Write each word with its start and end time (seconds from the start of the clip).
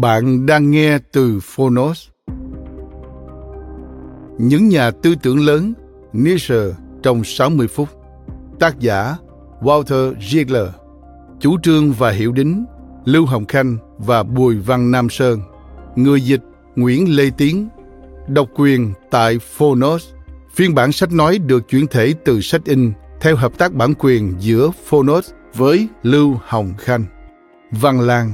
Bạn 0.00 0.46
đang 0.46 0.70
nghe 0.70 0.98
từ 1.12 1.40
Phonos. 1.42 2.08
Những 4.38 4.68
nhà 4.68 4.90
tư 4.90 5.14
tưởng 5.22 5.46
lớn, 5.46 5.72
Nietzsche 6.12 6.72
trong 7.02 7.24
60 7.24 7.68
phút. 7.68 7.88
Tác 8.58 8.80
giả, 8.80 9.16
Walter 9.60 10.14
Ziegler. 10.14 10.68
Chủ 11.40 11.56
trương 11.62 11.92
và 11.92 12.10
hiệu 12.10 12.32
đính, 12.32 12.64
Lưu 13.04 13.26
Hồng 13.26 13.46
Khanh 13.46 13.76
và 13.98 14.22
Bùi 14.22 14.56
Văn 14.56 14.90
Nam 14.90 15.10
Sơn. 15.10 15.40
Người 15.96 16.20
dịch, 16.20 16.42
Nguyễn 16.76 17.16
Lê 17.16 17.30
Tiến. 17.30 17.68
Độc 18.28 18.48
quyền 18.56 18.92
tại 19.10 19.38
Phonos. 19.38 20.06
Phiên 20.54 20.74
bản 20.74 20.92
sách 20.92 21.12
nói 21.12 21.38
được 21.38 21.68
chuyển 21.68 21.86
thể 21.86 22.14
từ 22.24 22.40
sách 22.40 22.64
in 22.64 22.92
theo 23.20 23.36
hợp 23.36 23.58
tác 23.58 23.72
bản 23.74 23.94
quyền 23.98 24.34
giữa 24.38 24.70
Phonos 24.86 25.30
với 25.54 25.88
Lưu 26.02 26.38
Hồng 26.44 26.74
Khanh. 26.78 27.04
Văn 27.70 28.00
Lang. 28.00 28.32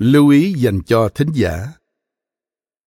Lưu 0.00 0.28
ý 0.28 0.52
dành 0.52 0.82
cho 0.82 1.08
thính 1.08 1.28
giả. 1.34 1.72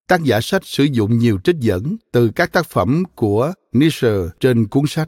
Tác 0.08 0.24
giả 0.24 0.42
sách 0.42 0.66
sử 0.66 0.84
dụng 0.84 1.18
nhiều 1.18 1.40
trích 1.44 1.56
dẫn 1.60 1.98
từ 2.12 2.32
các 2.36 2.52
tác 2.52 2.66
phẩm 2.66 3.04
của 3.16 3.54
Nietzsche 3.72 4.30
trên 4.40 4.68
cuốn 4.68 4.84
sách. 4.88 5.08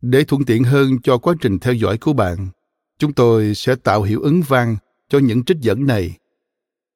Để 0.00 0.24
thuận 0.24 0.44
tiện 0.44 0.64
hơn 0.64 0.98
cho 1.02 1.18
quá 1.18 1.34
trình 1.40 1.58
theo 1.58 1.74
dõi 1.74 1.98
của 1.98 2.12
bạn, 2.12 2.48
chúng 2.98 3.12
tôi 3.12 3.54
sẽ 3.54 3.74
tạo 3.74 4.02
hiệu 4.02 4.20
ứng 4.20 4.42
vang 4.48 4.76
cho 5.08 5.18
những 5.18 5.44
trích 5.44 5.56
dẫn 5.60 5.86
này. 5.86 6.18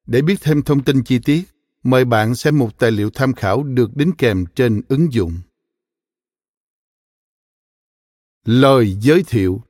Để 0.07 0.23
biết 0.23 0.37
thêm 0.41 0.63
thông 0.63 0.85
tin 0.85 1.03
chi 1.05 1.19
tiết, 1.25 1.43
mời 1.83 2.05
bạn 2.05 2.35
xem 2.35 2.59
một 2.59 2.79
tài 2.79 2.91
liệu 2.91 3.11
tham 3.11 3.35
khảo 3.35 3.63
được 3.63 3.97
đính 3.97 4.13
kèm 4.19 4.45
trên 4.55 4.83
ứng 4.89 5.13
dụng. 5.13 5.35
Lời 8.45 8.97
giới 9.01 9.23
thiệu 9.23 9.63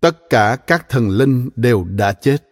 tất 0.00 0.30
cả 0.30 0.56
các 0.66 0.88
thần 0.88 1.08
linh 1.08 1.50
đều 1.56 1.84
đã 1.84 2.12
chết 2.12 2.48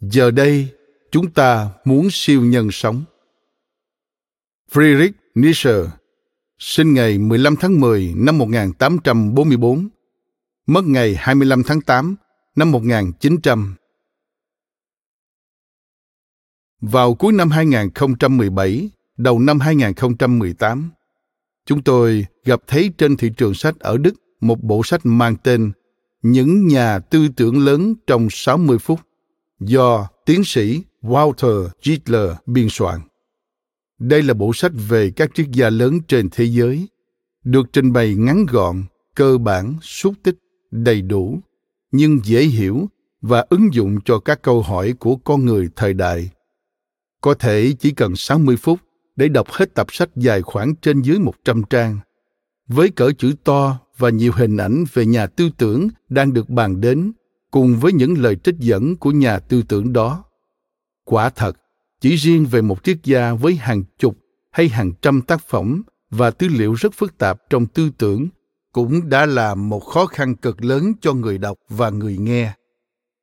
giờ 0.00 0.30
đây 0.30 0.68
chúng 1.10 1.30
ta 1.30 1.70
muốn 1.84 2.08
siêu 2.10 2.42
nhân 2.44 2.68
sống 2.70 3.04
Friedrich 4.72 5.12
Nietzsche 5.34 5.86
sinh 6.58 6.94
ngày 6.94 7.18
15 7.18 7.56
tháng 7.56 7.80
10 7.80 8.14
năm 8.16 8.38
1844, 8.38 9.88
mất 10.66 10.84
ngày 10.84 11.14
25 11.18 11.62
tháng 11.62 11.80
8 11.80 12.16
năm 12.56 12.72
1900. 12.72 13.74
Vào 16.80 17.14
cuối 17.14 17.32
năm 17.32 17.50
2017, 17.50 18.90
đầu 19.16 19.38
năm 19.38 19.60
2018, 19.60 20.90
chúng 21.66 21.82
tôi 21.82 22.26
gặp 22.44 22.60
thấy 22.66 22.90
trên 22.98 23.16
thị 23.16 23.30
trường 23.36 23.54
sách 23.54 23.78
ở 23.78 23.98
Đức 23.98 24.14
một 24.40 24.62
bộ 24.62 24.82
sách 24.84 25.00
mang 25.04 25.36
tên 25.36 25.72
những 26.32 26.66
nhà 26.66 26.98
tư 26.98 27.28
tưởng 27.36 27.64
lớn 27.64 27.94
trong 28.06 28.28
60 28.30 28.78
phút 28.78 29.00
do 29.60 30.08
tiến 30.26 30.44
sĩ 30.44 30.82
Walter 31.02 31.68
Gittler 31.82 32.30
biên 32.46 32.66
soạn. 32.70 33.00
Đây 33.98 34.22
là 34.22 34.34
bộ 34.34 34.52
sách 34.54 34.72
về 34.88 35.10
các 35.16 35.30
triết 35.34 35.46
gia 35.52 35.70
lớn 35.70 36.00
trên 36.08 36.28
thế 36.32 36.44
giới, 36.44 36.88
được 37.44 37.66
trình 37.72 37.92
bày 37.92 38.14
ngắn 38.14 38.46
gọn, 38.46 38.84
cơ 39.14 39.38
bản, 39.38 39.74
xúc 39.82 40.14
tích, 40.22 40.36
đầy 40.70 41.02
đủ, 41.02 41.40
nhưng 41.90 42.20
dễ 42.24 42.42
hiểu 42.42 42.88
và 43.20 43.46
ứng 43.50 43.74
dụng 43.74 43.98
cho 44.04 44.18
các 44.18 44.42
câu 44.42 44.62
hỏi 44.62 44.92
của 44.98 45.16
con 45.16 45.44
người 45.44 45.68
thời 45.76 45.94
đại. 45.94 46.30
Có 47.20 47.34
thể 47.34 47.72
chỉ 47.78 47.90
cần 47.90 48.16
60 48.16 48.56
phút 48.56 48.80
để 49.16 49.28
đọc 49.28 49.50
hết 49.50 49.74
tập 49.74 49.86
sách 49.90 50.10
dài 50.16 50.42
khoảng 50.42 50.74
trên 50.76 51.02
dưới 51.02 51.18
100 51.18 51.62
trang, 51.70 51.98
với 52.68 52.90
cỡ 52.90 53.12
chữ 53.18 53.34
to 53.44 53.78
và 53.96 54.10
nhiều 54.10 54.32
hình 54.34 54.56
ảnh 54.56 54.84
về 54.92 55.06
nhà 55.06 55.26
tư 55.26 55.50
tưởng 55.56 55.88
đang 56.08 56.32
được 56.32 56.48
bàn 56.48 56.80
đến 56.80 57.12
cùng 57.50 57.76
với 57.76 57.92
những 57.92 58.18
lời 58.18 58.36
trích 58.36 58.58
dẫn 58.58 58.96
của 58.96 59.10
nhà 59.10 59.38
tư 59.38 59.62
tưởng 59.68 59.92
đó. 59.92 60.24
Quả 61.04 61.30
thật, 61.30 61.56
chỉ 62.00 62.16
riêng 62.16 62.46
về 62.46 62.62
một 62.62 62.84
triết 62.84 62.98
gia 63.04 63.32
với 63.32 63.54
hàng 63.54 63.82
chục 63.98 64.16
hay 64.50 64.68
hàng 64.68 64.92
trăm 65.02 65.22
tác 65.22 65.48
phẩm 65.48 65.82
và 66.10 66.30
tư 66.30 66.48
liệu 66.48 66.74
rất 66.74 66.94
phức 66.94 67.18
tạp 67.18 67.50
trong 67.50 67.66
tư 67.66 67.90
tưởng 67.98 68.28
cũng 68.72 69.08
đã 69.08 69.26
là 69.26 69.54
một 69.54 69.80
khó 69.80 70.06
khăn 70.06 70.36
cực 70.36 70.64
lớn 70.64 70.92
cho 71.00 71.12
người 71.12 71.38
đọc 71.38 71.58
và 71.68 71.90
người 71.90 72.18
nghe. 72.18 72.52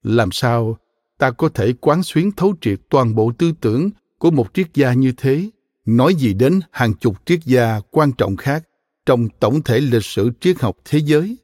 Làm 0.04 0.32
sao 0.32 0.78
ta 1.18 1.32
có 1.32 1.50
thể 1.50 1.74
quán 1.82 2.04
xuyến 2.04 2.32
thấu 2.32 2.56
triệt 2.62 2.80
toàn 2.90 3.16
bộ 3.16 3.32
tư 3.38 3.52
tưởng 3.62 3.90
của 4.18 4.32
một 4.32 4.54
triết 4.54 4.68
gia 4.74 4.94
như 4.94 5.14
thế? 5.18 5.50
Nói 5.86 6.16
gì 6.16 6.34
đến 6.34 6.60
hàng 6.72 6.94
chục 6.94 7.26
triết 7.26 7.40
gia 7.46 7.80
quan 7.92 8.12
trọng 8.12 8.36
khác? 8.36 8.64
Trong 9.06 9.28
tổng 9.40 9.62
thể 9.62 9.80
lịch 9.80 10.06
sử 10.06 10.32
triết 10.40 10.60
học 10.60 10.78
thế 10.86 11.00
giới. 11.00 11.38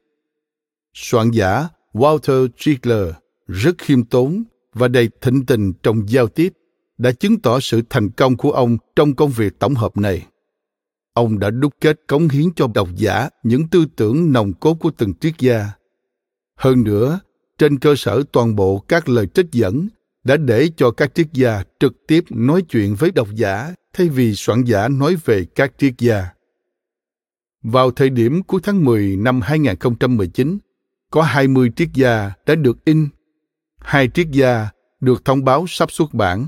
Soạn 0.94 1.30
giả 1.30 1.68
Walter 1.92 2.48
Ziegler 2.58 3.12
rất 3.46 3.78
khiêm 3.78 4.04
tốn 4.04 4.42
và 4.74 4.88
đầy 4.88 5.08
thịnh 5.20 5.46
tình 5.46 5.72
trong 5.82 6.08
giao 6.08 6.26
tiếp 6.26 6.52
đã 6.98 7.12
chứng 7.12 7.40
tỏ 7.40 7.60
sự 7.60 7.82
thành 7.90 8.10
công 8.10 8.36
của 8.36 8.52
ông 8.52 8.76
trong 8.96 9.14
công 9.14 9.30
việc 9.30 9.58
tổng 9.58 9.74
hợp 9.74 9.96
này. 9.96 10.26
Ông 11.12 11.38
đã 11.38 11.50
đúc 11.50 11.74
kết 11.80 12.00
cống 12.06 12.28
hiến 12.28 12.54
cho 12.56 12.68
độc 12.74 12.88
giả 12.96 13.28
những 13.42 13.68
tư 13.68 13.86
tưởng 13.96 14.32
nồng 14.32 14.52
cốt 14.52 14.74
của 14.74 14.90
từng 14.96 15.14
triết 15.14 15.38
gia. 15.38 15.68
Hơn 16.56 16.84
nữa, 16.84 17.20
trên 17.58 17.78
cơ 17.78 17.94
sở 17.96 18.22
toàn 18.32 18.56
bộ 18.56 18.78
các 18.78 19.08
lời 19.08 19.26
trích 19.34 19.46
dẫn 19.52 19.88
đã 20.24 20.36
để 20.36 20.68
cho 20.76 20.90
các 20.90 21.14
triết 21.14 21.26
gia 21.32 21.62
trực 21.80 21.92
tiếp 22.06 22.24
nói 22.30 22.62
chuyện 22.62 22.94
với 22.94 23.10
độc 23.10 23.28
giả 23.34 23.74
thay 23.92 24.08
vì 24.08 24.34
soạn 24.34 24.64
giả 24.64 24.88
nói 24.88 25.16
về 25.24 25.44
các 25.54 25.72
triết 25.78 25.94
gia. 25.98 26.28
Vào 27.62 27.90
thời 27.90 28.10
điểm 28.10 28.42
cuối 28.42 28.60
tháng 28.64 28.84
10 28.84 29.16
năm 29.16 29.40
2019, 29.40 30.58
có 31.10 31.22
20 31.22 31.70
triết 31.76 31.88
gia 31.94 32.32
đã 32.46 32.54
được 32.54 32.84
in, 32.84 33.08
hai 33.78 34.08
triết 34.08 34.28
gia 34.30 34.68
được 35.00 35.24
thông 35.24 35.44
báo 35.44 35.64
sắp 35.68 35.90
xuất 35.90 36.14
bản 36.14 36.46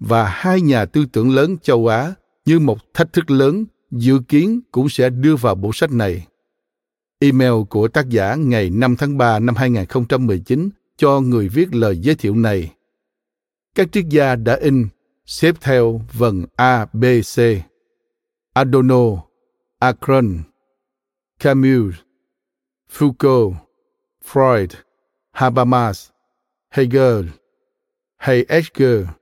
và 0.00 0.28
hai 0.28 0.60
nhà 0.60 0.84
tư 0.84 1.06
tưởng 1.12 1.34
lớn 1.34 1.56
châu 1.62 1.86
Á 1.86 2.14
như 2.44 2.58
một 2.58 2.78
thách 2.94 3.12
thức 3.12 3.30
lớn 3.30 3.64
dự 3.90 4.20
kiến 4.28 4.60
cũng 4.72 4.88
sẽ 4.88 5.10
đưa 5.10 5.36
vào 5.36 5.54
bộ 5.54 5.70
sách 5.72 5.90
này. 5.92 6.26
Email 7.18 7.52
của 7.70 7.88
tác 7.88 8.08
giả 8.08 8.34
ngày 8.34 8.70
5 8.70 8.96
tháng 8.96 9.18
3 9.18 9.38
năm 9.38 9.54
2019 9.54 10.70
cho 10.96 11.20
người 11.20 11.48
viết 11.48 11.74
lời 11.74 11.98
giới 11.98 12.14
thiệu 12.14 12.34
này. 12.34 12.72
Các 13.74 13.92
triết 13.92 14.04
gia 14.08 14.36
đã 14.36 14.56
in 14.56 14.88
xếp 15.26 15.54
theo 15.60 16.00
vần 16.12 16.44
A, 16.56 16.86
B, 16.92 17.04
C. 17.36 17.38
Adorno, 18.52 19.22
Akron, 19.78 20.38
Camus, 21.38 21.94
Foucault, 22.88 23.56
Freud, 24.20 24.74
Habermas, 25.36 26.10
Hegel, 26.70 27.28
Heidegger, 28.18 29.14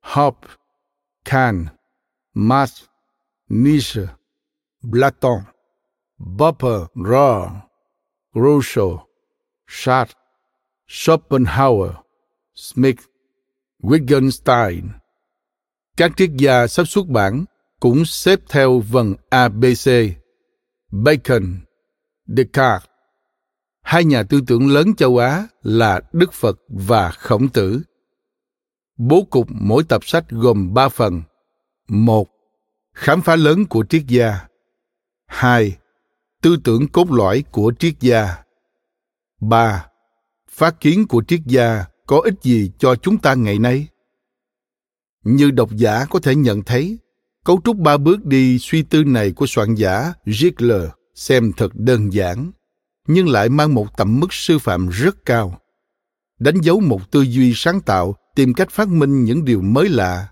Hobbes, 0.00 0.56
Kant, 1.24 1.70
Marx, 2.34 2.88
Nietzsche, 3.48 4.06
Platon, 4.82 5.46
Popper, 6.38 6.88
Rohr, 6.94 7.62
Rousseau, 8.34 9.06
Sartre, 9.66 10.14
Schopenhauer, 10.86 12.02
Smith, 12.54 13.08
Wittgenstein. 13.82 15.00
Các 15.96 16.12
triết 16.16 16.30
gia 16.38 16.66
sắp 16.66 16.84
xuất 16.84 17.06
bản 17.06 17.44
cũng 17.80 18.04
xếp 18.04 18.40
theo 18.48 18.80
vần 18.80 19.14
ABC, 19.30 19.88
Bacon, 20.90 21.42
Descartes. 22.26 22.88
Hai 23.82 24.04
nhà 24.04 24.22
tư 24.22 24.40
tưởng 24.46 24.68
lớn 24.68 24.94
châu 24.94 25.18
Á 25.18 25.46
là 25.62 26.00
Đức 26.12 26.32
Phật 26.32 26.58
và 26.68 27.10
Khổng 27.10 27.48
Tử. 27.48 27.82
Bố 28.96 29.26
cục 29.30 29.46
mỗi 29.50 29.84
tập 29.84 30.04
sách 30.04 30.24
gồm 30.30 30.74
ba 30.74 30.88
phần. 30.88 31.22
Một, 31.88 32.28
khám 32.94 33.22
phá 33.22 33.36
lớn 33.36 33.66
của 33.66 33.84
triết 33.88 34.02
gia. 34.06 34.48
Hai, 35.26 35.76
tư 36.42 36.56
tưởng 36.64 36.88
cốt 36.88 37.10
lõi 37.10 37.44
của 37.50 37.72
triết 37.78 37.94
gia. 38.00 38.36
Ba, 39.40 39.86
phát 40.50 40.80
kiến 40.80 41.06
của 41.08 41.22
triết 41.28 41.40
gia 41.46 41.84
có 42.06 42.20
ích 42.24 42.34
gì 42.42 42.72
cho 42.78 42.96
chúng 42.96 43.18
ta 43.18 43.34
ngày 43.34 43.58
nay? 43.58 43.88
Như 45.24 45.50
độc 45.50 45.70
giả 45.72 46.06
có 46.10 46.18
thể 46.18 46.34
nhận 46.34 46.62
thấy, 46.62 46.98
cấu 47.46 47.60
trúc 47.64 47.76
ba 47.76 47.96
bước 47.96 48.24
đi 48.24 48.58
suy 48.58 48.82
tư 48.82 49.04
này 49.04 49.32
của 49.32 49.46
soạn 49.46 49.74
giả 49.74 50.12
Ziegler 50.24 50.88
xem 51.14 51.52
thật 51.56 51.74
đơn 51.74 52.12
giản, 52.12 52.50
nhưng 53.08 53.28
lại 53.28 53.48
mang 53.48 53.74
một 53.74 53.96
tầm 53.96 54.20
mức 54.20 54.32
sư 54.34 54.58
phạm 54.58 54.88
rất 54.88 55.24
cao. 55.24 55.60
Đánh 56.38 56.60
dấu 56.60 56.80
một 56.80 57.10
tư 57.10 57.22
duy 57.22 57.52
sáng 57.54 57.80
tạo 57.80 58.16
tìm 58.34 58.54
cách 58.54 58.70
phát 58.70 58.88
minh 58.88 59.24
những 59.24 59.44
điều 59.44 59.62
mới 59.62 59.88
lạ. 59.88 60.28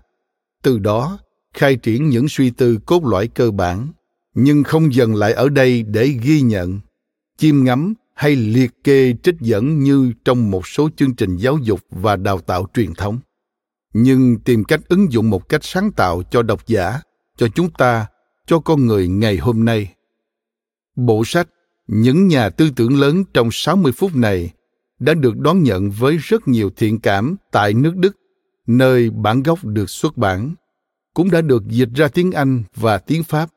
Từ 0.63 0.79
đó, 0.79 1.19
khai 1.53 1.75
triển 1.75 2.09
những 2.09 2.29
suy 2.29 2.49
tư 2.49 2.77
cốt 2.85 3.05
lõi 3.05 3.27
cơ 3.27 3.51
bản, 3.51 3.87
nhưng 4.33 4.63
không 4.63 4.93
dừng 4.93 5.15
lại 5.15 5.33
ở 5.33 5.49
đây 5.49 5.83
để 5.83 6.07
ghi 6.07 6.41
nhận, 6.41 6.79
chiêm 7.37 7.63
ngắm 7.63 7.93
hay 8.13 8.35
liệt 8.35 8.71
kê 8.83 9.13
trích 9.23 9.35
dẫn 9.41 9.79
như 9.79 10.11
trong 10.25 10.51
một 10.51 10.67
số 10.67 10.89
chương 10.97 11.15
trình 11.15 11.37
giáo 11.37 11.57
dục 11.57 11.79
và 11.89 12.15
đào 12.15 12.39
tạo 12.39 12.67
truyền 12.73 12.93
thống 12.93 13.19
nhưng 13.97 14.39
tìm 14.39 14.63
cách 14.63 14.81
ứng 14.87 15.11
dụng 15.11 15.29
một 15.29 15.49
cách 15.49 15.63
sáng 15.63 15.91
tạo 15.91 16.23
cho 16.31 16.41
độc 16.41 16.67
giả 16.67 17.01
cho 17.37 17.47
chúng 17.55 17.69
ta 17.69 18.07
cho 18.47 18.59
con 18.59 18.85
người 18.85 19.07
ngày 19.07 19.37
hôm 19.37 19.65
nay 19.65 19.93
bộ 20.95 21.23
sách 21.25 21.49
những 21.87 22.27
nhà 22.27 22.49
tư 22.49 22.69
tưởng 22.75 22.99
lớn 22.99 23.23
trong 23.33 23.49
60 23.51 23.91
phút 23.91 24.15
này 24.15 24.53
đã 24.99 25.13
được 25.13 25.37
đón 25.37 25.63
nhận 25.63 25.91
với 25.91 26.17
rất 26.17 26.47
nhiều 26.47 26.69
thiện 26.77 26.99
cảm 26.99 27.35
tại 27.51 27.73
nước 27.73 27.95
Đức, 27.95 28.17
nơi 28.67 29.09
bản 29.09 29.43
gốc 29.43 29.65
được 29.65 29.89
xuất 29.89 30.17
bản, 30.17 30.55
cũng 31.13 31.31
đã 31.31 31.41
được 31.41 31.63
dịch 31.67 31.89
ra 31.95 32.07
tiếng 32.07 32.31
Anh 32.31 32.63
và 32.75 32.97
tiếng 32.97 33.23
Pháp. 33.23 33.49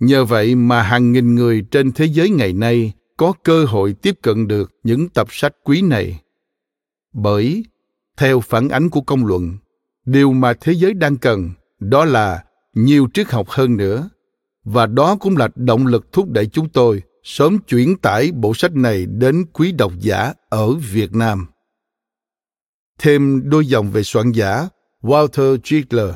Nhờ 0.00 0.24
vậy 0.24 0.54
mà 0.54 0.82
hàng 0.82 1.12
nghìn 1.12 1.34
người 1.34 1.64
trên 1.70 1.92
thế 1.92 2.04
giới 2.04 2.30
ngày 2.30 2.52
nay 2.52 2.92
có 3.16 3.32
cơ 3.42 3.64
hội 3.64 3.92
tiếp 3.92 4.14
cận 4.22 4.48
được 4.48 4.72
những 4.84 5.08
tập 5.08 5.26
sách 5.30 5.54
quý 5.64 5.82
này. 5.82 6.20
Bởi, 7.12 7.64
theo 8.16 8.40
phản 8.40 8.68
ánh 8.68 8.90
của 8.90 9.00
công 9.00 9.26
luận, 9.26 9.56
điều 10.04 10.32
mà 10.32 10.54
thế 10.60 10.72
giới 10.72 10.94
đang 10.94 11.16
cần 11.16 11.50
đó 11.80 12.04
là 12.04 12.44
nhiều 12.74 13.08
triết 13.14 13.30
học 13.30 13.48
hơn 13.48 13.76
nữa 13.76 14.10
và 14.64 14.86
đó 14.86 15.16
cũng 15.20 15.36
là 15.36 15.48
động 15.54 15.86
lực 15.86 16.12
thúc 16.12 16.30
đẩy 16.30 16.46
chúng 16.46 16.68
tôi 16.68 17.02
sớm 17.22 17.58
chuyển 17.58 17.98
tải 17.98 18.32
bộ 18.32 18.54
sách 18.54 18.74
này 18.74 19.06
đến 19.06 19.44
quý 19.52 19.72
độc 19.72 19.92
giả 19.98 20.32
ở 20.48 20.72
Việt 20.72 21.14
Nam. 21.14 21.46
Thêm 22.98 23.50
đôi 23.50 23.66
dòng 23.66 23.90
về 23.90 24.02
soạn 24.02 24.32
giả 24.32 24.68
Walter 25.02 25.56
Ziegler. 25.56 26.12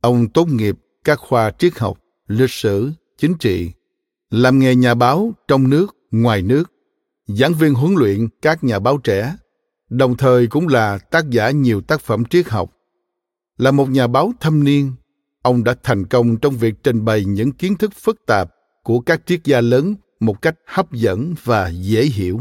Ông 0.00 0.28
tốt 0.28 0.48
nghiệp 0.48 0.76
các 1.04 1.18
khoa 1.18 1.50
triết 1.50 1.78
học, 1.78 1.98
lịch 2.26 2.50
sử, 2.50 2.92
chính 3.18 3.34
trị, 3.34 3.70
làm 4.30 4.58
nghề 4.58 4.74
nhà 4.74 4.94
báo 4.94 5.32
trong 5.48 5.70
nước, 5.70 5.96
ngoài 6.10 6.42
nước, 6.42 6.72
giảng 7.26 7.54
viên 7.54 7.74
huấn 7.74 7.94
luyện 7.94 8.28
các 8.42 8.64
nhà 8.64 8.78
báo 8.78 8.98
trẻ, 8.98 9.36
đồng 9.88 10.16
thời 10.16 10.46
cũng 10.46 10.68
là 10.68 10.98
tác 10.98 11.30
giả 11.30 11.50
nhiều 11.50 11.80
tác 11.80 12.00
phẩm 12.00 12.24
triết 12.24 12.48
học. 12.48 12.75
Là 13.56 13.70
một 13.70 13.90
nhà 13.90 14.06
báo 14.06 14.32
thâm 14.40 14.64
niên, 14.64 14.92
ông 15.42 15.64
đã 15.64 15.74
thành 15.82 16.06
công 16.06 16.36
trong 16.36 16.56
việc 16.56 16.74
trình 16.82 17.04
bày 17.04 17.24
những 17.24 17.52
kiến 17.52 17.76
thức 17.76 17.92
phức 17.94 18.26
tạp 18.26 18.54
của 18.82 19.00
các 19.00 19.22
triết 19.26 19.44
gia 19.44 19.60
lớn 19.60 19.94
một 20.20 20.42
cách 20.42 20.56
hấp 20.66 20.92
dẫn 20.92 21.34
và 21.44 21.68
dễ 21.68 22.04
hiểu. 22.04 22.40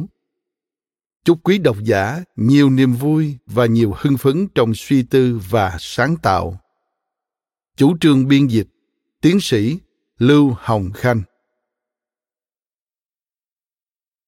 Chúc 1.26 1.40
quý 1.44 1.58
độc 1.58 1.78
giả 1.84 2.24
nhiều 2.36 2.70
niềm 2.70 2.94
vui 2.94 3.38
và 3.46 3.66
nhiều 3.66 3.94
hưng 3.98 4.18
phấn 4.18 4.48
trong 4.56 4.74
suy 4.76 5.04
tư 5.04 5.40
và 5.50 5.78
sáng 5.80 6.16
tạo. 6.18 6.60
Chủ 7.78 7.98
trương 7.98 8.28
biên 8.28 8.48
dịch, 8.48 8.68
tiến 9.22 9.40
sĩ 9.40 9.80
Lưu 10.18 10.56
Hồng 10.58 10.92
Khanh 10.92 11.22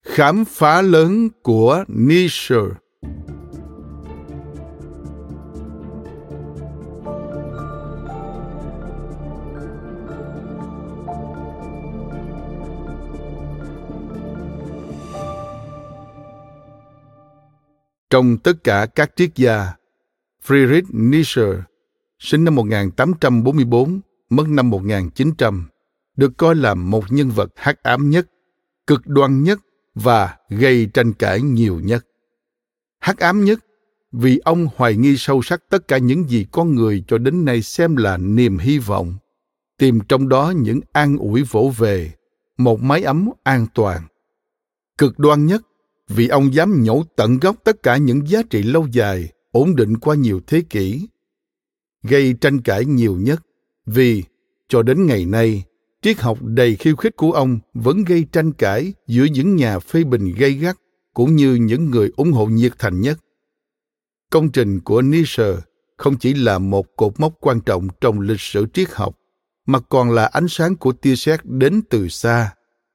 Khám 0.04 0.46
phá 0.46 0.82
lớn 0.82 1.30
của 1.44 1.84
Nietzsche 1.88 2.72
Trong 18.18 18.38
tất 18.38 18.64
cả 18.64 18.86
các 18.96 19.12
triết 19.16 19.36
gia, 19.36 19.74
Friedrich 20.48 20.84
Nietzsche, 20.90 21.62
sinh 22.20 22.44
năm 22.44 22.56
1844, 22.56 24.00
mất 24.30 24.50
năm 24.50 24.70
1900, 24.70 25.68
được 26.16 26.38
coi 26.38 26.56
là 26.56 26.74
một 26.74 27.04
nhân 27.10 27.30
vật 27.30 27.50
hắc 27.56 27.84
ám 27.84 28.10
nhất, 28.10 28.28
cực 28.88 29.08
đoan 29.08 29.44
nhất 29.44 29.60
và 29.96 30.38
gây 30.50 30.90
tranh 30.94 31.14
cãi 31.14 31.42
nhiều 31.42 31.80
nhất. 31.80 32.06
Hắc 33.00 33.18
ám 33.18 33.46
nhất 33.46 33.60
vì 34.12 34.38
ông 34.38 34.68
hoài 34.76 34.96
nghi 34.96 35.18
sâu 35.18 35.42
sắc 35.42 35.64
tất 35.70 35.88
cả 35.88 35.98
những 35.98 36.30
gì 36.30 36.46
con 36.52 36.76
người 36.76 37.04
cho 37.08 37.18
đến 37.18 37.46
nay 37.46 37.62
xem 37.62 37.96
là 37.96 38.18
niềm 38.18 38.58
hy 38.58 38.80
vọng, 38.80 39.16
tìm 39.78 40.00
trong 40.10 40.30
đó 40.30 40.54
những 40.56 40.80
an 40.92 41.18
ủi 41.18 41.44
vỗ 41.44 41.74
về, 41.78 42.12
một 42.58 42.82
mái 42.82 43.02
ấm 43.02 43.30
an 43.44 43.66
toàn. 43.74 44.02
Cực 44.98 45.20
đoan 45.20 45.46
nhất 45.46 45.62
vì 46.10 46.28
ông 46.28 46.54
dám 46.54 46.84
nhổ 46.84 47.04
tận 47.16 47.40
gốc 47.40 47.56
tất 47.64 47.84
cả 47.84 47.98
những 47.98 48.28
giá 48.28 48.42
trị 48.50 48.64
lâu 48.64 48.88
dài, 48.92 49.30
ổn 49.52 49.76
định 49.76 49.98
qua 49.98 50.16
nhiều 50.16 50.42
thế 50.48 50.62
kỷ, 50.70 51.08
gây 52.04 52.34
tranh 52.42 52.62
cãi 52.62 52.86
nhiều 52.86 53.18
nhất. 53.20 53.42
Vì, 53.86 54.24
cho 54.70 54.82
đến 54.82 55.06
ngày 55.06 55.26
nay, 55.26 55.64
triết 56.02 56.20
học 56.20 56.38
đầy 56.42 56.76
khiêu 56.76 56.96
khích 56.96 57.16
của 57.16 57.32
ông 57.32 57.60
vẫn 57.74 58.04
gây 58.04 58.26
tranh 58.32 58.54
cãi 58.54 58.94
giữa 59.08 59.24
những 59.24 59.56
nhà 59.56 59.80
phê 59.80 60.04
bình 60.04 60.34
gay 60.38 60.52
gắt 60.52 60.78
cũng 61.14 61.36
như 61.36 61.56
những 61.56 61.92
người 61.92 62.12
ủng 62.18 62.32
hộ 62.32 62.46
nhiệt 62.46 62.72
thành 62.80 63.02
nhất. 63.02 63.20
Công 64.32 64.52
trình 64.52 64.80
của 64.80 65.02
nietzsche 65.02 65.58
không 65.98 66.18
chỉ 66.18 66.34
là 66.34 66.60
một 66.60 66.96
cột 66.96 67.20
mốc 67.20 67.34
quan 67.40 67.62
trọng 67.62 67.88
trong 68.02 68.20
lịch 68.20 68.42
sử 68.42 68.66
triết 68.74 68.90
học, 68.92 69.18
mà 69.66 69.80
còn 69.80 70.12
là 70.12 70.26
ánh 70.26 70.48
sáng 70.48 70.76
của 70.76 70.92
tia 70.92 71.16
sét 71.16 71.40
đến 71.44 71.82
từ 71.90 72.08
xa, 72.08 72.54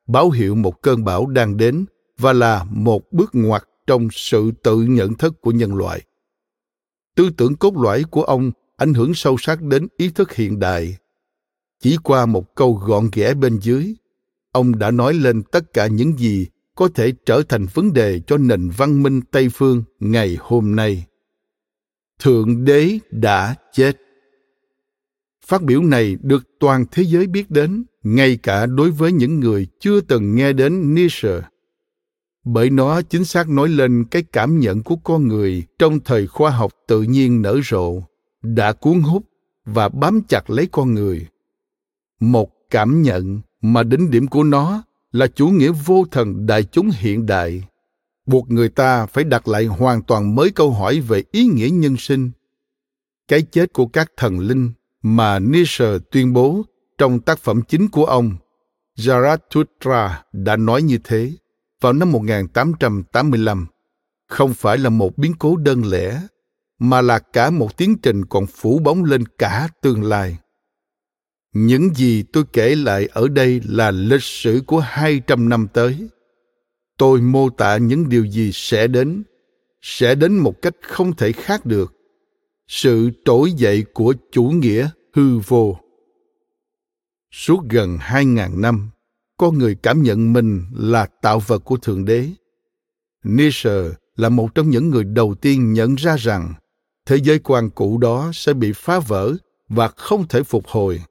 báo 0.08 0.30
hiệu 0.30 0.54
một 0.54 0.82
cơn 0.82 1.04
bão 1.04 1.26
đang 1.26 1.56
đến 1.56 1.84
và 2.22 2.32
là 2.32 2.64
một 2.70 3.12
bước 3.12 3.30
ngoặt 3.32 3.64
trong 3.86 4.08
sự 4.12 4.50
tự 4.62 4.82
nhận 4.82 5.14
thức 5.14 5.40
của 5.40 5.50
nhân 5.50 5.74
loại. 5.74 6.02
Tư 7.16 7.30
tưởng 7.36 7.56
cốt 7.56 7.76
lõi 7.76 8.04
của 8.10 8.22
ông 8.22 8.52
ảnh 8.76 8.94
hưởng 8.94 9.14
sâu 9.14 9.36
sắc 9.38 9.62
đến 9.62 9.88
ý 9.96 10.10
thức 10.10 10.32
hiện 10.32 10.58
đại. 10.58 10.96
Chỉ 11.80 11.96
qua 12.02 12.26
một 12.26 12.54
câu 12.54 12.74
gọn 12.74 13.08
ghẽ 13.12 13.34
bên 13.34 13.58
dưới, 13.58 13.94
ông 14.52 14.78
đã 14.78 14.90
nói 14.90 15.14
lên 15.14 15.42
tất 15.42 15.72
cả 15.72 15.86
những 15.86 16.18
gì 16.18 16.46
có 16.74 16.88
thể 16.94 17.12
trở 17.26 17.42
thành 17.48 17.66
vấn 17.74 17.92
đề 17.92 18.20
cho 18.26 18.36
nền 18.36 18.70
văn 18.76 19.02
minh 19.02 19.20
tây 19.30 19.48
phương 19.52 19.82
ngày 20.00 20.36
hôm 20.40 20.76
nay. 20.76 21.06
Thượng 22.18 22.64
đế 22.64 22.98
đã 23.10 23.54
chết. 23.72 23.96
Phát 25.46 25.62
biểu 25.62 25.82
này 25.82 26.16
được 26.22 26.42
toàn 26.60 26.84
thế 26.90 27.02
giới 27.02 27.26
biết 27.26 27.50
đến, 27.50 27.84
ngay 28.02 28.38
cả 28.42 28.66
đối 28.66 28.90
với 28.90 29.12
những 29.12 29.40
người 29.40 29.66
chưa 29.80 30.00
từng 30.00 30.34
nghe 30.34 30.52
đến 30.52 30.94
nietzsche 30.94 31.40
bởi 32.44 32.70
nó 32.70 33.02
chính 33.02 33.24
xác 33.24 33.48
nói 33.48 33.68
lên 33.68 34.04
cái 34.10 34.22
cảm 34.22 34.60
nhận 34.60 34.82
của 34.82 34.96
con 34.96 35.28
người 35.28 35.64
trong 35.78 36.00
thời 36.00 36.26
khoa 36.26 36.50
học 36.50 36.72
tự 36.86 37.02
nhiên 37.02 37.42
nở 37.42 37.60
rộ, 37.70 38.02
đã 38.42 38.72
cuốn 38.72 39.00
hút 39.00 39.24
và 39.64 39.88
bám 39.88 40.22
chặt 40.28 40.50
lấy 40.50 40.68
con 40.72 40.94
người. 40.94 41.26
Một 42.20 42.50
cảm 42.70 43.02
nhận 43.02 43.40
mà 43.60 43.82
đỉnh 43.82 44.10
điểm 44.10 44.26
của 44.26 44.42
nó 44.42 44.82
là 45.12 45.26
chủ 45.26 45.48
nghĩa 45.48 45.72
vô 45.86 46.04
thần 46.10 46.46
đại 46.46 46.62
chúng 46.62 46.90
hiện 46.98 47.26
đại. 47.26 47.64
Buộc 48.26 48.50
người 48.50 48.68
ta 48.68 49.06
phải 49.06 49.24
đặt 49.24 49.48
lại 49.48 49.66
hoàn 49.66 50.02
toàn 50.02 50.34
mới 50.34 50.50
câu 50.50 50.70
hỏi 50.70 51.00
về 51.00 51.22
ý 51.32 51.44
nghĩa 51.44 51.68
nhân 51.70 51.96
sinh. 51.96 52.30
Cái 53.28 53.42
chết 53.42 53.72
của 53.72 53.86
các 53.86 54.12
thần 54.16 54.38
linh 54.38 54.72
mà 55.02 55.38
Nietzsche 55.38 55.98
tuyên 56.10 56.32
bố 56.32 56.62
trong 56.98 57.20
tác 57.20 57.38
phẩm 57.38 57.62
chính 57.68 57.88
của 57.88 58.04
ông, 58.04 58.36
Zarathustra 58.98 60.10
đã 60.32 60.56
nói 60.56 60.82
như 60.82 60.98
thế 61.04 61.32
vào 61.82 61.92
năm 61.92 62.12
1885 62.12 63.66
không 64.28 64.54
phải 64.54 64.78
là 64.78 64.90
một 64.90 65.18
biến 65.18 65.34
cố 65.38 65.56
đơn 65.56 65.84
lẻ 65.84 66.20
mà 66.78 67.00
là 67.00 67.18
cả 67.18 67.50
một 67.50 67.76
tiến 67.76 67.96
trình 68.02 68.24
còn 68.24 68.46
phủ 68.46 68.78
bóng 68.78 69.04
lên 69.04 69.24
cả 69.38 69.68
tương 69.80 70.02
lai. 70.02 70.36
Những 71.52 71.94
gì 71.94 72.22
tôi 72.22 72.44
kể 72.52 72.74
lại 72.74 73.08
ở 73.12 73.28
đây 73.28 73.60
là 73.64 73.90
lịch 73.90 74.22
sử 74.22 74.62
của 74.66 74.80
200 74.80 75.48
năm 75.48 75.68
tới. 75.72 76.08
Tôi 76.98 77.20
mô 77.20 77.50
tả 77.50 77.76
những 77.76 78.08
điều 78.08 78.24
gì 78.24 78.50
sẽ 78.52 78.86
đến, 78.86 79.22
sẽ 79.82 80.14
đến 80.14 80.36
một 80.36 80.62
cách 80.62 80.74
không 80.82 81.16
thể 81.16 81.32
khác 81.32 81.66
được. 81.66 81.92
Sự 82.68 83.10
trỗi 83.24 83.52
dậy 83.52 83.84
của 83.94 84.14
chủ 84.32 84.44
nghĩa 84.44 84.88
hư 85.14 85.38
vô. 85.38 85.78
Suốt 87.30 87.62
gần 87.70 87.98
2.000 88.00 88.60
năm, 88.60 88.90
con 89.42 89.58
người 89.58 89.74
cảm 89.74 90.02
nhận 90.02 90.32
mình 90.32 90.64
là 90.74 91.06
tạo 91.22 91.38
vật 91.38 91.58
của 91.58 91.76
Thượng 91.76 92.04
Đế. 92.04 92.28
Nietzsche 93.24 93.92
là 94.16 94.28
một 94.28 94.54
trong 94.54 94.70
những 94.70 94.90
người 94.90 95.04
đầu 95.04 95.34
tiên 95.34 95.72
nhận 95.72 95.94
ra 95.94 96.16
rằng 96.16 96.54
thế 97.06 97.16
giới 97.16 97.38
quan 97.38 97.70
cũ 97.70 97.98
đó 97.98 98.30
sẽ 98.34 98.54
bị 98.54 98.72
phá 98.74 98.98
vỡ 98.98 99.34
và 99.68 99.88
không 99.88 100.28
thể 100.28 100.42
phục 100.42 100.66
hồi. 100.66 101.02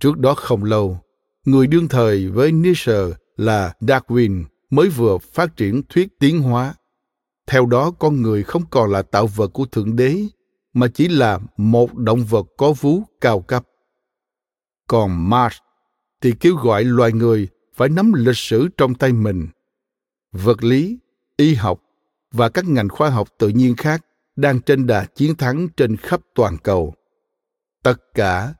Trước 0.00 0.18
đó 0.18 0.34
không 0.34 0.64
lâu, 0.64 0.98
người 1.44 1.66
đương 1.66 1.88
thời 1.88 2.28
với 2.28 2.52
Nietzsche 2.52 3.12
là 3.36 3.74
Darwin 3.80 4.44
mới 4.70 4.88
vừa 4.88 5.18
phát 5.18 5.56
triển 5.56 5.82
thuyết 5.88 6.08
tiến 6.18 6.40
hóa. 6.40 6.74
Theo 7.46 7.66
đó 7.66 7.90
con 7.90 8.22
người 8.22 8.42
không 8.42 8.62
còn 8.70 8.90
là 8.90 9.02
tạo 9.02 9.26
vật 9.26 9.48
của 9.48 9.64
Thượng 9.64 9.96
Đế, 9.96 10.22
mà 10.72 10.88
chỉ 10.94 11.08
là 11.08 11.40
một 11.56 11.94
động 11.94 12.24
vật 12.24 12.46
có 12.56 12.72
vú 12.72 13.02
cao 13.20 13.40
cấp. 13.40 13.64
Còn 14.88 15.30
Marx 15.30 15.54
thì 16.24 16.32
kêu 16.40 16.54
gọi 16.54 16.84
loài 16.84 17.12
người 17.12 17.48
phải 17.74 17.88
nắm 17.88 18.12
lịch 18.12 18.36
sử 18.36 18.68
trong 18.76 18.94
tay 18.94 19.12
mình. 19.12 19.48
Vật 20.32 20.64
lý, 20.64 20.98
y 21.36 21.54
học 21.54 21.82
và 22.32 22.48
các 22.48 22.64
ngành 22.64 22.88
khoa 22.88 23.10
học 23.10 23.28
tự 23.38 23.48
nhiên 23.48 23.76
khác 23.76 24.04
đang 24.36 24.60
trên 24.60 24.86
đà 24.86 25.04
chiến 25.04 25.34
thắng 25.34 25.68
trên 25.76 25.96
khắp 25.96 26.20
toàn 26.34 26.56
cầu. 26.62 26.94
Tất 27.82 28.14
cả, 28.14 28.54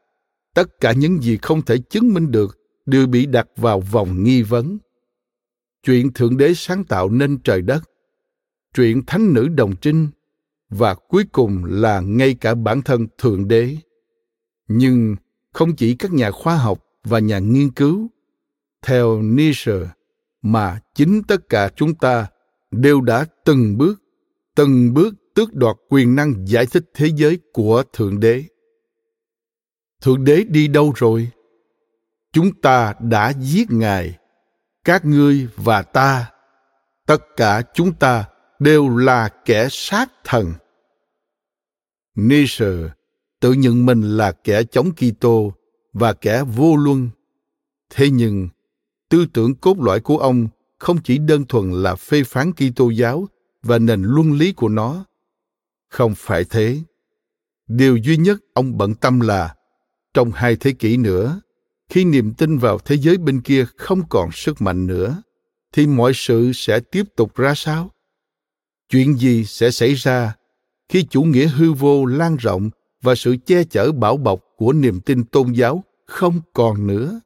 tất 0.54 0.80
cả 0.80 0.92
những 0.92 1.22
gì 1.22 1.38
không 1.42 1.62
thể 1.62 1.78
chứng 1.78 2.14
minh 2.14 2.30
được 2.30 2.58
đều 2.86 3.06
bị 3.06 3.26
đặt 3.26 3.46
vào 3.56 3.80
vòng 3.80 4.24
nghi 4.24 4.42
vấn. 4.42 4.78
Chuyện 5.82 6.12
Thượng 6.12 6.36
Đế 6.36 6.54
sáng 6.54 6.84
tạo 6.84 7.08
nên 7.08 7.38
trời 7.38 7.62
đất, 7.62 7.90
chuyện 8.74 9.02
Thánh 9.06 9.32
nữ 9.32 9.48
đồng 9.48 9.76
trinh 9.76 10.08
và 10.68 10.94
cuối 10.94 11.24
cùng 11.32 11.64
là 11.64 12.00
ngay 12.00 12.34
cả 12.34 12.54
bản 12.54 12.82
thân 12.82 13.06
Thượng 13.18 13.48
Đế. 13.48 13.76
Nhưng 14.68 15.16
không 15.52 15.76
chỉ 15.76 15.94
các 15.94 16.12
nhà 16.12 16.30
khoa 16.30 16.56
học 16.56 16.80
và 17.04 17.18
nhà 17.18 17.38
nghiên 17.38 17.70
cứu, 17.70 18.10
theo 18.82 19.22
Nietzsche, 19.22 19.86
mà 20.42 20.80
chính 20.94 21.22
tất 21.28 21.48
cả 21.48 21.70
chúng 21.76 21.94
ta 21.94 22.26
đều 22.70 23.00
đã 23.00 23.26
từng 23.44 23.78
bước, 23.78 24.02
từng 24.54 24.94
bước 24.94 25.14
tước 25.34 25.54
đoạt 25.54 25.76
quyền 25.88 26.14
năng 26.14 26.48
giải 26.48 26.66
thích 26.66 26.84
thế 26.94 27.10
giới 27.16 27.38
của 27.52 27.82
Thượng 27.92 28.20
Đế. 28.20 28.44
Thượng 30.02 30.24
Đế 30.24 30.44
đi 30.44 30.68
đâu 30.68 30.92
rồi? 30.96 31.30
Chúng 32.32 32.60
ta 32.60 32.94
đã 33.00 33.32
giết 33.40 33.70
Ngài, 33.70 34.18
các 34.84 35.04
ngươi 35.04 35.48
và 35.56 35.82
ta, 35.82 36.30
tất 37.06 37.22
cả 37.36 37.62
chúng 37.74 37.92
ta 37.92 38.24
đều 38.58 38.96
là 38.96 39.28
kẻ 39.44 39.68
sát 39.70 40.10
thần. 40.24 40.52
Nietzsche 42.14 42.88
tự 43.40 43.52
nhận 43.52 43.86
mình 43.86 44.16
là 44.16 44.32
kẻ 44.32 44.62
chống 44.64 44.90
Kitô 44.92 45.52
và 45.94 46.12
kẻ 46.12 46.44
vô 46.44 46.76
luân. 46.76 47.08
Thế 47.90 48.10
nhưng, 48.10 48.48
tư 49.08 49.26
tưởng 49.32 49.54
cốt 49.54 49.78
lõi 49.78 50.00
của 50.00 50.18
ông 50.18 50.48
không 50.78 51.02
chỉ 51.02 51.18
đơn 51.18 51.44
thuần 51.44 51.72
là 51.72 51.94
phê 51.94 52.22
phán 52.24 52.52
Kitô 52.52 52.90
giáo 52.90 53.28
và 53.62 53.78
nền 53.78 54.02
luân 54.02 54.32
lý 54.32 54.52
của 54.52 54.68
nó. 54.68 55.04
Không 55.88 56.14
phải 56.16 56.44
thế. 56.44 56.80
Điều 57.68 57.96
duy 57.96 58.16
nhất 58.16 58.38
ông 58.54 58.78
bận 58.78 58.94
tâm 58.94 59.20
là 59.20 59.54
trong 60.14 60.32
hai 60.32 60.56
thế 60.56 60.72
kỷ 60.72 60.96
nữa, 60.96 61.40
khi 61.88 62.04
niềm 62.04 62.34
tin 62.34 62.58
vào 62.58 62.78
thế 62.78 62.96
giới 62.96 63.16
bên 63.16 63.40
kia 63.40 63.64
không 63.76 64.08
còn 64.08 64.32
sức 64.32 64.62
mạnh 64.62 64.86
nữa, 64.86 65.22
thì 65.72 65.86
mọi 65.86 66.12
sự 66.14 66.52
sẽ 66.54 66.80
tiếp 66.80 67.04
tục 67.16 67.36
ra 67.36 67.54
sao? 67.56 67.90
Chuyện 68.88 69.18
gì 69.18 69.44
sẽ 69.44 69.70
xảy 69.70 69.94
ra 69.94 70.34
khi 70.88 71.06
chủ 71.10 71.22
nghĩa 71.22 71.46
hư 71.46 71.72
vô 71.72 72.04
lan 72.04 72.36
rộng 72.36 72.70
và 73.04 73.14
sự 73.14 73.36
che 73.46 73.64
chở 73.64 73.92
bảo 73.92 74.16
bọc 74.16 74.40
của 74.56 74.72
niềm 74.72 75.00
tin 75.00 75.24
tôn 75.24 75.52
giáo 75.52 75.84
không 76.06 76.40
còn 76.52 76.86
nữa? 76.86 77.20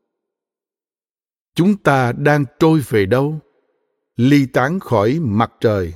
Chúng 1.55 1.77
ta 1.77 2.13
đang 2.13 2.45
trôi 2.59 2.83
về 2.91 3.07
đâu? 3.07 3.41
ly 4.19 4.47
tán 4.47 4.81
khỏi 4.81 5.19
mặt 5.23 5.53
trời 5.61 5.93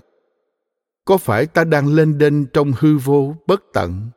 có 1.05 1.17
phải 1.17 1.47
ta 1.47 1.65
đang 1.65 1.95
lên 1.95 2.19
đênh 2.19 2.47
trong 2.47 2.73
hư 2.79 2.99
vô 2.99 3.37
bất 3.47 3.63
tận 3.73 4.11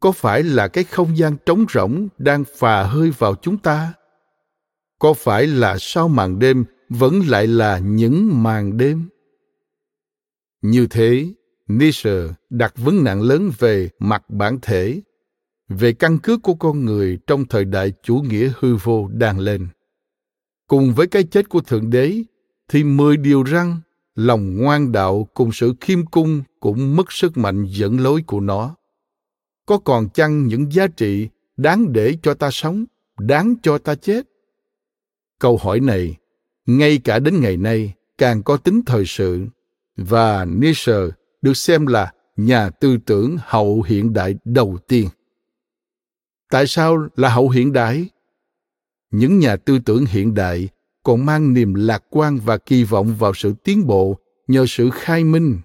có 0.00 0.12
phải 0.12 0.42
là 0.42 0.68
cái 0.68 0.84
không 0.84 1.16
gian 1.16 1.36
trống 1.46 1.64
rỗng 1.72 2.08
đang 2.18 2.44
phà 2.58 2.82
hơi 2.82 3.10
vào 3.18 3.34
chúng 3.34 3.58
ta 3.58 3.92
có 4.98 5.14
phải 5.14 5.46
là 5.46 5.76
sau 5.80 6.08
màn 6.08 6.38
đêm 6.38 6.64
vẫn 6.88 7.20
lại 7.26 7.46
là 7.46 7.78
những 7.78 8.42
màn 8.42 8.76
đêm 8.76 9.08
như 10.62 10.86
thế 10.86 11.32
nietzsche 11.68 12.28
đặt 12.50 12.74
vấn 12.76 13.04
nạn 13.04 13.22
lớn 13.22 13.50
về 13.58 13.88
mặt 13.98 14.30
bản 14.30 14.58
thể 14.62 15.00
về 15.68 15.92
căn 15.92 16.18
cứ 16.18 16.38
của 16.38 16.54
con 16.54 16.84
người 16.84 17.18
trong 17.26 17.44
thời 17.44 17.64
đại 17.64 17.92
chủ 18.02 18.14
nghĩa 18.14 18.52
hư 18.58 18.76
vô 18.76 19.08
đang 19.12 19.38
lên 19.38 19.68
cùng 20.66 20.94
với 20.94 21.06
cái 21.06 21.22
chết 21.22 21.48
của 21.48 21.60
thượng 21.60 21.90
đế 21.90 22.22
thì 22.68 22.84
mười 22.84 23.16
điều 23.16 23.42
răng, 23.42 23.80
lòng 24.14 24.56
ngoan 24.56 24.92
đạo 24.92 25.28
cùng 25.34 25.52
sự 25.52 25.74
khiêm 25.80 26.06
cung 26.06 26.42
cũng 26.60 26.96
mất 26.96 27.12
sức 27.12 27.36
mạnh 27.36 27.64
dẫn 27.68 28.00
lối 28.00 28.22
của 28.26 28.40
nó. 28.40 28.76
Có 29.66 29.78
còn 29.78 30.08
chăng 30.08 30.46
những 30.46 30.72
giá 30.72 30.86
trị 30.86 31.28
đáng 31.56 31.92
để 31.92 32.16
cho 32.22 32.34
ta 32.34 32.50
sống, 32.50 32.84
đáng 33.18 33.54
cho 33.62 33.78
ta 33.78 33.94
chết? 33.94 34.26
Câu 35.38 35.56
hỏi 35.56 35.80
này, 35.80 36.16
ngay 36.66 36.98
cả 37.04 37.18
đến 37.18 37.40
ngày 37.40 37.56
nay, 37.56 37.92
càng 38.18 38.42
có 38.42 38.56
tính 38.56 38.80
thời 38.86 39.04
sự, 39.06 39.46
và 39.96 40.44
Nietzsche 40.44 41.10
được 41.42 41.56
xem 41.56 41.86
là 41.86 42.12
nhà 42.36 42.70
tư 42.70 42.98
tưởng 43.06 43.36
hậu 43.40 43.82
hiện 43.82 44.12
đại 44.12 44.34
đầu 44.44 44.78
tiên. 44.88 45.08
Tại 46.50 46.66
sao 46.66 47.08
là 47.16 47.28
hậu 47.28 47.50
hiện 47.50 47.72
đại? 47.72 48.08
Những 49.10 49.38
nhà 49.38 49.56
tư 49.56 49.78
tưởng 49.84 50.04
hiện 50.04 50.34
đại 50.34 50.68
còn 51.02 51.26
mang 51.26 51.54
niềm 51.54 51.74
lạc 51.74 52.02
quan 52.10 52.38
và 52.44 52.58
kỳ 52.58 52.84
vọng 52.84 53.14
vào 53.18 53.34
sự 53.34 53.54
tiến 53.64 53.86
bộ 53.86 54.18
nhờ 54.46 54.64
sự 54.68 54.90
khai 54.92 55.24
minh. 55.24 55.60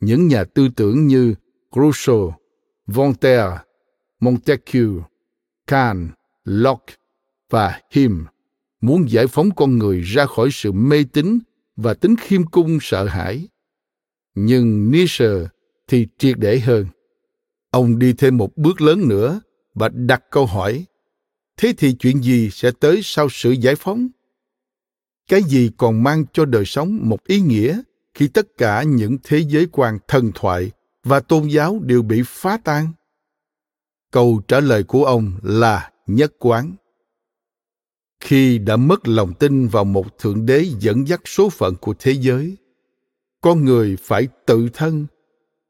Những 0.00 0.28
nhà 0.28 0.44
tư 0.44 0.68
tưởng 0.76 1.06
như 1.06 1.34
Rousseau, 1.76 2.38
Voltaire, 2.86 3.58
Montesquieu, 4.20 5.02
Kant, 5.66 6.10
Locke 6.44 6.94
và 7.50 7.80
Hume 7.94 8.24
muốn 8.80 9.10
giải 9.10 9.26
phóng 9.26 9.50
con 9.50 9.78
người 9.78 10.00
ra 10.00 10.26
khỏi 10.26 10.48
sự 10.52 10.72
mê 10.72 11.04
tín 11.12 11.38
và 11.76 11.94
tính 11.94 12.16
khiêm 12.20 12.46
cung 12.46 12.78
sợ 12.80 13.04
hãi. 13.04 13.48
Nhưng 14.38 14.90
Nietzsche 14.90 15.46
thì 15.88 16.06
triệt 16.18 16.38
để 16.38 16.58
hơn. 16.58 16.86
Ông 17.70 17.98
đi 17.98 18.12
thêm 18.12 18.36
một 18.36 18.56
bước 18.56 18.80
lớn 18.80 19.08
nữa 19.08 19.40
và 19.74 19.88
đặt 19.88 20.22
câu 20.30 20.46
hỏi, 20.46 20.84
thế 21.56 21.74
thì 21.78 21.92
chuyện 21.92 22.22
gì 22.22 22.50
sẽ 22.50 22.70
tới 22.80 23.00
sau 23.02 23.28
sự 23.30 23.50
giải 23.50 23.74
phóng? 23.74 24.08
Cái 25.28 25.42
gì 25.42 25.70
còn 25.76 26.02
mang 26.02 26.24
cho 26.32 26.44
đời 26.44 26.64
sống 26.64 26.98
một 27.02 27.24
ý 27.26 27.40
nghĩa 27.40 27.80
khi 28.14 28.28
tất 28.28 28.46
cả 28.58 28.82
những 28.82 29.18
thế 29.22 29.38
giới 29.38 29.66
quan 29.72 29.98
thần 30.08 30.30
thoại 30.34 30.70
và 31.04 31.20
tôn 31.20 31.48
giáo 31.48 31.78
đều 31.82 32.02
bị 32.02 32.22
phá 32.26 32.58
tan? 32.64 32.88
Câu 34.12 34.40
trả 34.48 34.60
lời 34.60 34.82
của 34.82 35.04
ông 35.04 35.32
là 35.42 35.90
nhất 36.06 36.32
quán. 36.38 36.74
Khi 38.20 38.58
đã 38.58 38.76
mất 38.76 39.08
lòng 39.08 39.34
tin 39.34 39.68
vào 39.68 39.84
một 39.84 40.18
thượng 40.18 40.46
đế 40.46 40.66
dẫn 40.78 41.08
dắt 41.08 41.20
số 41.24 41.48
phận 41.50 41.74
của 41.74 41.94
thế 41.98 42.12
giới 42.12 42.56
con 43.46 43.64
người 43.64 43.96
phải 44.00 44.28
tự 44.46 44.68
thân, 44.72 45.06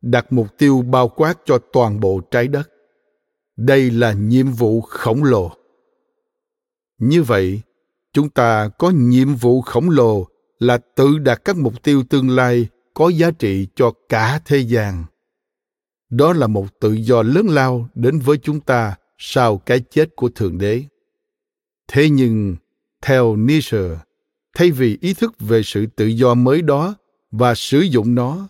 đặt 0.02 0.33
mục 0.33 0.47
tiêu 0.59 0.83
bao 0.83 1.09
quát 1.09 1.38
cho 1.45 1.59
toàn 1.73 2.00
bộ 2.00 2.21
trái 2.30 2.49
đất. 2.49 2.71
Đây 3.56 3.90
là 3.90 4.12
nhiệm 4.12 4.50
vụ 4.50 4.80
khổng 4.80 5.25
lồ. 5.25 5.50
Như 6.99 7.23
vậy, 7.23 7.61
chúng 8.12 8.30
ta 8.30 8.68
có 8.68 8.90
nhiệm 8.90 9.35
vụ 9.35 9.61
khổng 9.61 9.90
lồ 9.90 10.26
là 10.59 10.78
tự 10.78 11.18
đặt 11.18 11.45
các 11.45 11.56
mục 11.56 11.83
tiêu 11.83 12.02
tương 12.11 12.30
lai 12.30 12.66
có 12.95 13.09
giá 13.09 13.30
trị 13.30 13.66
cho 13.75 13.92
cả 14.09 14.40
thế 14.45 14.59
gian. 14.59 15.04
Đó 16.11 16.33
là 16.33 16.47
một 16.47 16.80
tự 16.80 16.92
do 16.92 17.23
lớn 17.23 17.47
lao 17.49 17.88
đến 17.95 18.18
với 18.18 18.38
chúng 18.38 18.61
ta 18.61 18.95
sau 19.18 19.59
cái 19.59 19.80
chết 19.80 20.16
của 20.16 20.28
thượng 20.28 20.59
đế. 20.59 20.85
Thế 21.88 22.11
nhưng, 22.11 22.56
theo 23.02 23.37
nietzsche, 23.37 23.97
thay 24.54 24.71
vì 24.71 24.99
ý 25.00 25.14
thức 25.14 25.35
về 25.40 25.62
sự 25.62 25.87
tự 25.87 26.06
do 26.06 26.35
mới 26.35 26.62
đó 26.62 26.95
và 27.38 27.55
sử 27.55 27.81
dụng 27.81 28.14
nó, 28.14 28.49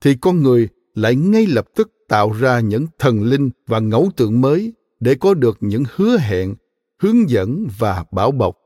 thì 0.00 0.14
con 0.20 0.42
người 0.42 0.68
lại 0.94 1.14
ngay 1.14 1.46
lập 1.46 1.66
tức 1.74 1.92
tạo 2.08 2.32
ra 2.32 2.60
những 2.60 2.86
thần 2.98 3.22
linh 3.22 3.50
và 3.66 3.78
ngẫu 3.78 4.10
tượng 4.16 4.40
mới 4.40 4.72
để 5.00 5.14
có 5.14 5.34
được 5.34 5.58
những 5.60 5.84
hứa 5.94 6.18
hẹn, 6.18 6.54
hướng 6.98 7.30
dẫn 7.30 7.66
và 7.78 8.04
bảo 8.12 8.30
bọc. 8.30 8.58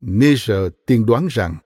Nietzsche 0.00 0.70
tiên 0.86 1.06
đoán 1.06 1.26
rằng 1.30 1.56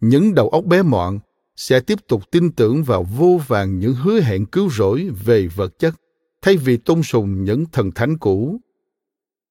những 0.00 0.34
đầu 0.34 0.48
óc 0.48 0.64
bé 0.64 0.82
mọn 0.82 1.18
sẽ 1.56 1.80
tiếp 1.80 1.98
tục 2.08 2.30
tin 2.30 2.52
tưởng 2.52 2.82
vào 2.82 3.02
vô 3.02 3.40
vàng 3.46 3.78
những 3.78 3.94
hứa 3.94 4.20
hẹn 4.20 4.46
cứu 4.46 4.70
rỗi 4.70 5.10
về 5.24 5.46
vật 5.46 5.78
chất 5.78 5.94
thay 6.42 6.56
vì 6.56 6.76
tôn 6.76 7.02
sùng 7.02 7.44
những 7.44 7.64
thần 7.72 7.90
thánh 7.90 8.18
cũ. 8.18 8.60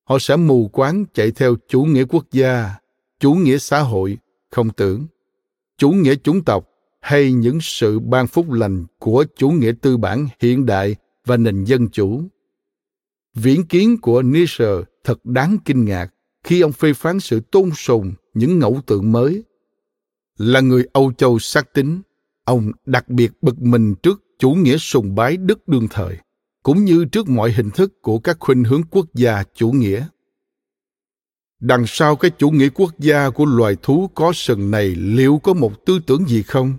Họ 0.04 0.20
sẽ 0.20 0.36
mù 0.36 0.68
quáng 0.68 1.06
chạy 1.14 1.32
theo 1.32 1.56
chủ 1.68 1.84
nghĩa 1.84 2.04
quốc 2.10 2.26
gia, 2.32 2.76
chủ 3.20 3.34
nghĩa 3.34 3.58
xã 3.58 3.80
hội, 3.80 4.18
không 4.52 4.70
tưởng, 4.70 5.08
chủ 5.78 5.92
nghĩa 5.92 6.16
chủng 6.16 6.44
tộc 6.44 6.68
hay 7.01 7.32
những 7.32 7.58
sự 7.62 8.00
ban 8.00 8.27
phúc 8.27 8.51
lành 8.51 8.86
của 9.00 9.25
chủ 9.38 9.50
nghĩa 9.50 9.72
tư 9.82 9.98
bản 9.98 10.27
hiện 10.39 10.66
đại 10.66 10.96
và 11.25 11.38
nền 11.38 11.63
dân 11.63 11.89
chủ. 11.89 12.24
Viễn 13.36 13.66
kiến 13.66 13.98
của 14.01 14.22
nietzsche 14.22 14.84
thật 15.04 15.25
đáng 15.25 15.58
kinh 15.66 15.86
ngạc 15.86 16.13
khi 16.44 16.62
ông 16.62 16.72
phê 16.72 16.94
phán 16.94 17.20
sự 17.20 17.39
tôn 17.39 17.72
sùng 17.75 18.13
những 18.34 18.60
ngẫu 18.60 18.82
tượng 18.86 19.12
mới. 19.12 19.44
Là 20.38 20.60
người 20.60 20.88
âu 20.94 21.12
châu 21.18 21.39
xác 21.39 21.74
tính 21.74 22.01
ông 22.44 22.72
đặc 22.86 23.10
biệt 23.10 23.32
bực 23.42 23.62
mình 23.62 23.96
trước 23.96 24.24
chủ 24.39 24.51
nghĩa 24.51 24.77
sùng 24.77 25.16
bái 25.16 25.38
đức 25.38 25.68
đương 25.68 25.88
thời, 25.89 26.18
cũng 26.63 26.86
như 26.86 27.06
trước 27.06 27.30
mọi 27.30 27.51
hình 27.51 27.70
thức 27.70 28.01
của 28.01 28.20
các 28.20 28.38
khuynh 28.39 28.63
hướng 28.63 28.84
quốc 28.92 29.06
gia 29.13 29.44
chủ 29.56 29.72
nghĩa. 29.72 30.06
Đằng 31.60 31.84
sau 31.88 32.16
cái 32.16 32.32
chủ 32.38 32.50
nghĩa 32.50 32.70
quốc 32.70 33.00
gia 33.00 33.30
của 33.30 33.46
loài 33.46 33.75
thú 33.82 34.10
có 34.16 34.32
sừng 34.36 34.72
này 34.72 34.88
liệu 34.96 35.39
có 35.44 35.54
một 35.54 35.86
tư 35.86 36.00
tưởng 36.08 36.25
gì 36.25 36.44
không? 36.44 36.74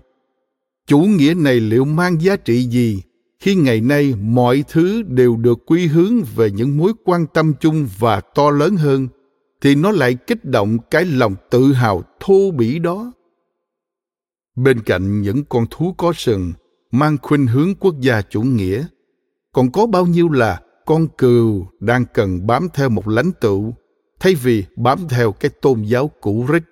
Chủ 0.89 0.99
nghĩa 0.99 1.35
này 1.35 1.61
liệu 1.61 1.85
mang 1.85 2.23
giá 2.23 2.37
trị 2.37 2.63
gì? 2.63 3.03
Khi 3.41 3.55
ngày 3.55 3.81
nay, 3.81 4.15
mọi 4.21 4.65
thứ 4.69 5.03
đều 5.03 5.37
được 5.37 5.59
quy 5.67 5.87
hướng 5.87 6.23
về 6.37 6.51
những 6.51 6.77
mối 6.77 6.93
quan 7.05 7.27
tâm 7.27 7.53
chung 7.61 7.89
và 7.99 8.21
to 8.21 8.51
lớn 8.51 8.77
hơn, 8.77 9.09
thì 9.61 9.75
nó 9.75 9.91
lại 9.91 10.15
kích 10.15 10.45
động 10.45 10.79
cái 10.91 11.05
lòng 11.05 11.35
tự 11.51 11.73
hào 11.73 12.03
thô 12.21 12.51
bỉ 12.51 12.79
đó. 12.79 13.13
Bên 14.57 14.81
cạnh 14.81 15.23
những 15.23 15.45
con 15.45 15.67
thú 15.71 15.95
có 15.99 16.13
sừng, 16.17 16.53
mang 16.91 17.17
khuynh 17.23 17.47
hướng 17.47 17.75
quốc 17.75 17.95
gia 18.01 18.23
chủ 18.23 18.43
nghĩa, 18.43 18.87
còn 19.53 19.73
có 19.73 19.87
bao 19.87 20.07
nhiêu 20.07 20.29
là 20.29 20.61
con 20.87 21.09
cừu 21.19 21.67
đang 21.81 22.05
cần 22.15 22.47
bám 22.47 22.69
theo 22.75 22.89
một 22.89 23.09
lãnh 23.09 23.33
tụ, 23.41 23.75
thay 24.21 24.35
vì 24.35 24.65
bám 24.77 24.99
theo 25.09 25.33
cái 25.33 25.51
tôn 25.61 25.83
giáo 25.83 26.11
cũ 26.21 26.47
rích? 26.53 26.63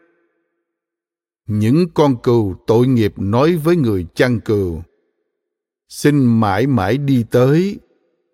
Những 1.46 1.88
con 1.94 2.16
cừu 2.22 2.54
tội 2.66 2.86
nghiệp 2.86 3.14
nói 3.16 3.56
với 3.56 3.76
người 3.76 4.06
chăn 4.14 4.40
cừu. 4.40 4.82
Xin 5.88 6.40
mãi 6.40 6.66
mãi 6.66 6.98
đi 6.98 7.24
tới, 7.30 7.78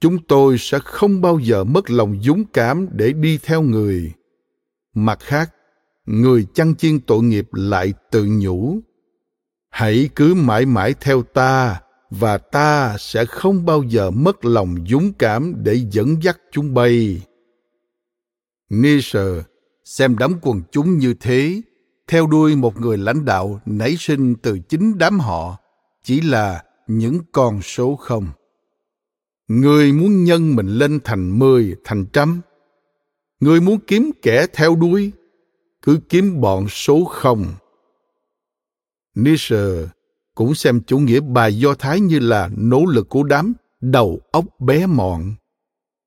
chúng 0.01 0.19
tôi 0.29 0.57
sẽ 0.59 0.79
không 0.85 1.21
bao 1.21 1.39
giờ 1.39 1.65
mất 1.65 1.91
lòng 1.91 2.23
dũng 2.23 2.45
cảm 2.45 2.89
để 2.93 3.13
đi 3.13 3.39
theo 3.43 3.63
người. 3.63 4.13
Mặt 4.95 5.19
khác, 5.21 5.55
người 6.07 6.47
chăn 6.55 6.75
chiên 6.75 7.01
tội 7.01 7.23
nghiệp 7.23 7.49
lại 7.53 7.93
tự 8.11 8.27
nhủ, 8.31 8.79
hãy 9.71 10.09
cứ 10.17 10.35
mãi 10.35 10.67
mãi 10.67 10.95
theo 11.01 11.23
ta, 11.23 11.81
và 12.11 12.39
ta 12.39 12.97
sẽ 12.99 13.25
không 13.25 13.67
bao 13.67 13.83
giờ 13.83 14.11
mất 14.11 14.45
lòng 14.45 14.75
dũng 14.89 15.13
cảm 15.13 15.55
để 15.63 15.87
dẫn 15.91 16.23
dắt 16.23 16.41
chúng 16.53 16.75
bay. 16.75 17.23
Nietzsche 18.71 19.43
xem 19.85 20.19
đám 20.19 20.35
quần 20.43 20.63
chúng 20.73 20.99
như 20.99 21.15
thế 21.21 21.63
theo 22.13 22.27
đuôi 22.27 22.57
một 22.57 22.81
người 22.81 22.99
lãnh 22.99 23.25
đạo 23.25 23.61
nảy 23.67 23.97
sinh 23.99 24.35
từ 24.35 24.59
chính 24.59 24.99
đám 24.99 25.21
họ 25.21 25.59
chỉ 26.03 26.21
là 26.21 26.65
những 26.87 27.21
con 27.33 27.63
số 27.63 27.97
không. 27.97 28.27
Người 29.49 29.93
muốn 29.93 30.25
nhân 30.25 30.57
mình 30.57 30.67
lên 30.67 31.01
thành 31.05 31.39
mười, 31.39 31.77
thành 31.85 32.07
trăm. 32.13 32.41
Người 33.41 33.61
muốn 33.61 33.79
kiếm 33.87 34.11
kẻ 34.23 34.47
theo 34.53 34.75
đuôi, 34.75 35.13
cứ 35.83 36.01
kiếm 36.09 36.41
bọn 36.41 36.69
số 36.69 37.05
không. 37.05 37.45
Nietzsche 39.15 39.87
cũng 40.35 40.55
xem 40.55 40.81
chủ 40.87 40.99
nghĩa 40.99 41.21
bài 41.21 41.59
Do 41.59 41.75
Thái 41.75 42.01
như 42.01 42.19
là 42.19 42.51
nỗ 42.57 42.85
lực 42.87 43.09
của 43.09 43.23
đám 43.23 43.53
đầu 43.81 44.21
óc 44.33 44.45
bé 44.61 44.87
mọn, 44.87 45.35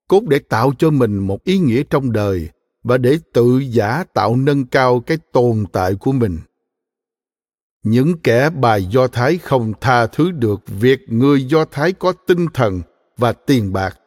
cốt 0.08 0.22
để 0.28 0.38
tạo 0.38 0.72
cho 0.78 0.90
mình 0.90 1.18
một 1.18 1.44
ý 1.44 1.58
nghĩa 1.58 1.82
trong 1.90 2.12
đời 2.12 2.48
và 2.86 2.98
để 2.98 3.18
tự 3.32 3.58
giả 3.58 4.04
tạo 4.14 4.36
nâng 4.36 4.66
cao 4.66 5.00
cái 5.00 5.18
tồn 5.32 5.64
tại 5.72 5.94
của 5.94 6.12
mình. 6.12 6.38
Những 7.82 8.18
kẻ 8.18 8.50
bài 8.50 8.84
do 8.84 9.08
thái 9.08 9.38
không 9.38 9.72
tha 9.80 10.06
thứ 10.06 10.30
được 10.30 10.60
việc 10.66 11.00
người 11.08 11.44
do 11.44 11.64
thái 11.64 11.92
có 11.92 12.12
tinh 12.26 12.46
thần 12.54 12.80
và 13.16 13.32
tiền 13.32 13.72
bạc. 13.72 13.98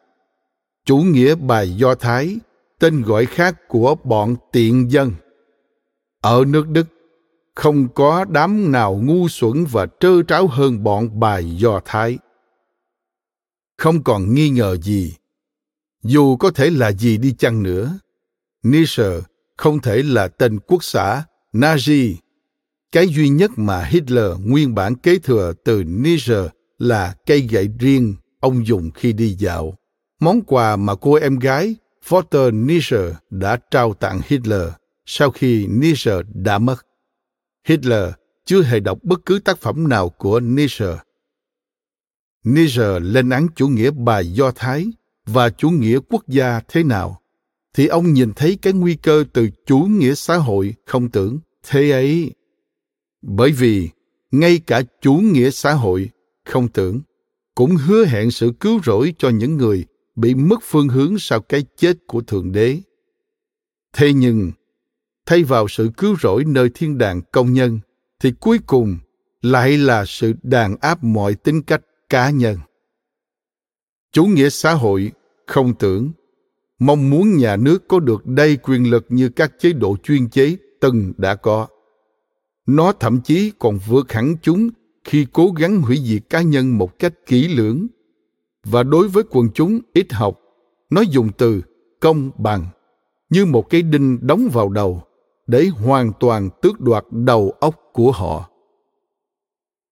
Chủ 0.84 0.96
nghĩa 0.96 1.34
bài 1.34 1.76
do 1.76 1.94
thái, 1.94 2.36
tên 2.78 3.02
gọi 3.02 3.26
khác 3.26 3.68
của 3.68 3.94
bọn 4.04 4.36
tiện 4.52 4.90
dân. 4.90 5.12
Ở 6.20 6.44
nước 6.46 6.68
đức, 6.68 6.86
không 7.54 7.88
có 7.94 8.24
đám 8.24 8.72
nào 8.72 9.00
ngu 9.04 9.28
xuẩn 9.28 9.64
và 9.64 9.86
trơ 10.00 10.22
tráo 10.22 10.46
hơn 10.46 10.84
bọn 10.84 11.20
bài 11.20 11.56
do 11.56 11.80
thái. 11.84 12.18
Không 13.78 14.02
còn 14.02 14.34
nghi 14.34 14.50
ngờ 14.50 14.76
gì. 14.76 15.14
Dù 16.02 16.36
có 16.36 16.50
thể 16.50 16.70
là 16.70 16.92
gì 16.92 17.16
đi 17.16 17.34
chăng 17.38 17.62
nữa 17.62 17.98
Nietzsche 18.62 19.20
không 19.56 19.80
thể 19.80 20.02
là 20.02 20.28
tên 20.28 20.58
quốc 20.60 20.84
xã 20.84 21.24
Nazi. 21.52 22.14
Cái 22.92 23.08
duy 23.08 23.28
nhất 23.28 23.50
mà 23.56 23.84
Hitler 23.84 24.32
nguyên 24.44 24.74
bản 24.74 24.94
kế 24.94 25.18
thừa 25.18 25.52
từ 25.64 25.82
Nietzsche 25.82 26.48
là 26.78 27.14
cây 27.26 27.40
gậy 27.40 27.68
riêng 27.78 28.14
ông 28.40 28.66
dùng 28.66 28.90
khi 28.90 29.12
đi 29.12 29.36
dạo. 29.38 29.74
Món 30.20 30.40
quà 30.42 30.76
mà 30.76 30.94
cô 30.94 31.14
em 31.14 31.38
gái 31.38 31.76
Walter 32.08 32.66
Nietzsche 32.66 33.12
đã 33.30 33.58
trao 33.70 33.94
tặng 33.94 34.20
Hitler 34.26 34.68
sau 35.06 35.30
khi 35.30 35.66
Nietzsche 35.66 36.22
đã 36.34 36.58
mất. 36.58 36.86
Hitler 37.64 38.12
chưa 38.44 38.62
hề 38.62 38.80
đọc 38.80 38.98
bất 39.02 39.20
cứ 39.26 39.38
tác 39.38 39.58
phẩm 39.58 39.88
nào 39.88 40.08
của 40.08 40.40
Nietzsche. 40.40 40.96
Nietzsche 42.44 42.98
lên 42.98 43.30
án 43.30 43.48
chủ 43.56 43.68
nghĩa 43.68 43.90
bài 43.90 44.32
Do 44.32 44.50
Thái 44.50 44.86
và 45.26 45.50
chủ 45.50 45.70
nghĩa 45.70 45.98
quốc 46.08 46.28
gia 46.28 46.60
thế 46.68 46.82
nào 46.82 47.19
thì 47.74 47.86
ông 47.86 48.12
nhìn 48.12 48.32
thấy 48.36 48.58
cái 48.62 48.72
nguy 48.72 48.94
cơ 48.94 49.24
từ 49.32 49.48
chủ 49.66 49.78
nghĩa 49.78 50.14
xã 50.14 50.36
hội 50.36 50.74
không 50.86 51.10
tưởng 51.10 51.38
thế 51.68 51.90
ấy. 51.90 52.32
Bởi 53.22 53.52
vì, 53.52 53.88
ngay 54.30 54.60
cả 54.66 54.82
chủ 55.00 55.14
nghĩa 55.14 55.50
xã 55.50 55.72
hội 55.72 56.10
không 56.44 56.68
tưởng, 56.68 57.00
cũng 57.54 57.76
hứa 57.76 58.06
hẹn 58.06 58.30
sự 58.30 58.52
cứu 58.60 58.80
rỗi 58.84 59.14
cho 59.18 59.28
những 59.28 59.56
người 59.56 59.84
bị 60.16 60.34
mất 60.34 60.60
phương 60.62 60.88
hướng 60.88 61.18
sau 61.18 61.40
cái 61.40 61.64
chết 61.76 61.96
của 62.06 62.20
thượng 62.20 62.52
đế. 62.52 62.78
Thế 63.92 64.12
nhưng, 64.12 64.52
thay 65.26 65.44
vào 65.44 65.68
sự 65.68 65.90
cứu 65.96 66.16
rỗi 66.22 66.44
nơi 66.44 66.70
thiên 66.74 66.98
đàng 66.98 67.22
công 67.32 67.52
nhân, 67.52 67.80
thì 68.20 68.32
cuối 68.40 68.58
cùng 68.66 68.98
lại 69.42 69.78
là 69.78 70.04
sự 70.04 70.32
đàn 70.42 70.76
áp 70.76 71.04
mọi 71.04 71.34
tính 71.34 71.62
cách 71.62 71.82
cá 72.08 72.30
nhân. 72.30 72.58
Chủ 74.12 74.24
nghĩa 74.24 74.50
xã 74.50 74.74
hội 74.74 75.12
không 75.46 75.74
tưởng 75.74 76.10
mong 76.80 77.10
muốn 77.10 77.36
nhà 77.36 77.56
nước 77.56 77.88
có 77.88 78.00
được 78.00 78.26
đầy 78.26 78.56
quyền 78.56 78.90
lực 78.90 79.06
như 79.08 79.28
các 79.28 79.52
chế 79.58 79.72
độ 79.72 79.96
chuyên 80.02 80.28
chế 80.28 80.56
từng 80.80 81.12
đã 81.16 81.34
có. 81.34 81.66
Nó 82.66 82.92
thậm 82.92 83.20
chí 83.20 83.52
còn 83.58 83.78
vượt 83.88 84.12
hẳn 84.12 84.34
chúng 84.42 84.70
khi 85.04 85.26
cố 85.32 85.52
gắng 85.56 85.82
hủy 85.82 85.98
diệt 86.04 86.22
cá 86.30 86.42
nhân 86.42 86.78
một 86.78 86.98
cách 86.98 87.14
kỹ 87.26 87.48
lưỡng. 87.48 87.86
Và 88.64 88.82
đối 88.82 89.08
với 89.08 89.24
quần 89.30 89.48
chúng, 89.54 89.80
ít 89.92 90.12
học, 90.12 90.40
nó 90.90 91.00
dùng 91.00 91.30
từ 91.38 91.62
công 92.00 92.30
bằng 92.38 92.66
như 93.30 93.46
một 93.46 93.70
cái 93.70 93.82
đinh 93.82 94.18
đóng 94.26 94.48
vào 94.52 94.68
đầu 94.68 95.02
để 95.46 95.66
hoàn 95.66 96.12
toàn 96.20 96.48
tước 96.62 96.80
đoạt 96.80 97.04
đầu 97.10 97.54
óc 97.60 97.76
của 97.92 98.12
họ. 98.12 98.50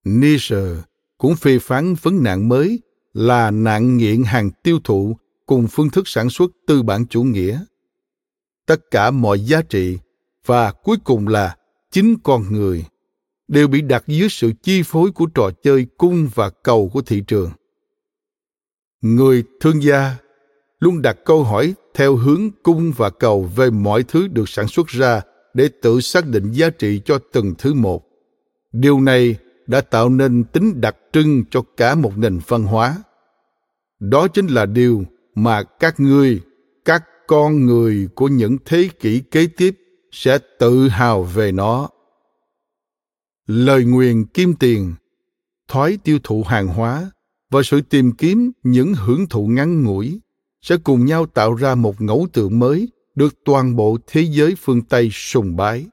Nietzsche 0.05 0.77
cũng 1.19 1.35
phê 1.35 1.59
phán 1.59 1.95
vấn 2.03 2.23
nạn 2.23 2.49
mới 2.49 2.81
là 3.13 3.51
nạn 3.51 3.97
nghiện 3.97 4.23
hàng 4.23 4.51
tiêu 4.63 4.79
thụ 4.85 5.17
cùng 5.49 5.67
phương 5.71 5.91
thức 5.91 6.09
sản 6.09 6.31
xuất 6.31 6.51
tư 6.67 6.83
bản 6.83 7.07
chủ 7.07 7.23
nghĩa. 7.23 7.61
Tất 8.67 8.91
cả 8.91 9.11
mọi 9.11 9.41
giá 9.41 9.63
trị, 9.63 9.99
và 10.47 10.73
cuối 10.73 10.97
cùng 11.05 11.29
là 11.29 11.57
chính 11.91 12.17
con 12.23 12.53
người, 12.53 12.85
đều 13.49 13.69
bị 13.69 13.81
đặt 13.81 14.05
dưới 14.07 14.29
sự 14.31 14.53
chi 14.63 14.83
phối 14.83 15.11
của 15.11 15.27
trò 15.27 15.51
chơi 15.63 15.87
cung 15.99 16.29
và 16.35 16.51
cầu 16.51 16.91
của 16.93 17.03
thị 17.03 17.23
trường. 17.27 17.51
Người 19.01 19.45
thương 19.61 19.83
gia 19.83 20.17
luôn 20.81 21.03
đặt 21.03 21.17
câu 21.25 21.45
hỏi 21.45 21.75
theo 21.95 22.17
hướng 22.17 22.51
cung 22.63 22.93
và 22.97 23.11
cầu 23.11 23.51
về 23.57 23.71
mọi 23.71 24.03
thứ 24.03 24.29
được 24.29 24.49
sản 24.49 24.69
xuất 24.69 24.87
ra 24.87 25.21
để 25.55 25.69
tự 25.83 26.01
xác 26.01 26.27
định 26.27 26.53
giá 26.53 26.71
trị 26.71 27.01
cho 27.05 27.19
từng 27.33 27.55
thứ 27.59 27.75
một. 27.75 28.05
Điều 28.73 29.01
này 29.01 29.37
đã 29.67 29.81
tạo 29.81 30.09
nên 30.09 30.45
tính 30.45 30.81
đặc 30.81 30.97
trưng 31.13 31.45
cho 31.51 31.63
cả 31.77 31.95
một 31.95 32.19
nền 32.19 32.39
văn 32.47 32.63
hóa. 32.63 33.03
Đó 34.01 34.29
chính 34.29 34.47
là 34.47 34.67
điều 34.67 35.05
mà 35.43 35.63
các 35.63 36.01
ngươi, 36.01 36.41
các 36.85 37.05
con 37.27 37.67
người 37.67 38.09
của 38.15 38.29
những 38.29 38.57
thế 38.65 38.89
kỷ 39.01 39.21
kế 39.21 39.47
tiếp 39.47 39.79
sẽ 40.13 40.39
tự 40.59 40.89
hào 40.89 41.23
về 41.23 41.53
nó. 41.53 41.89
Lời 43.47 43.85
nguyền 43.85 44.25
kim 44.25 44.55
tiền, 44.55 44.95
thói 45.69 45.99
tiêu 46.05 46.19
thụ 46.25 46.43
hàng 46.43 46.67
hóa 46.67 47.11
và 47.51 47.63
sự 47.65 47.81
tìm 47.81 48.13
kiếm 48.13 48.53
những 48.63 48.95
hưởng 48.95 49.27
thụ 49.27 49.47
ngắn 49.47 49.83
ngủi 49.83 50.21
sẽ 50.63 50.77
cùng 50.85 51.05
nhau 51.05 51.27
tạo 51.27 51.55
ra 51.55 51.75
một 51.75 52.01
ngẫu 52.01 52.27
tượng 52.33 52.59
mới 52.59 52.89
được 53.15 53.35
toàn 53.45 53.77
bộ 53.77 53.99
thế 54.07 54.23
giới 54.31 54.55
phương 54.59 54.83
tây 54.83 55.09
sùng 55.13 55.57
bái. 55.57 55.87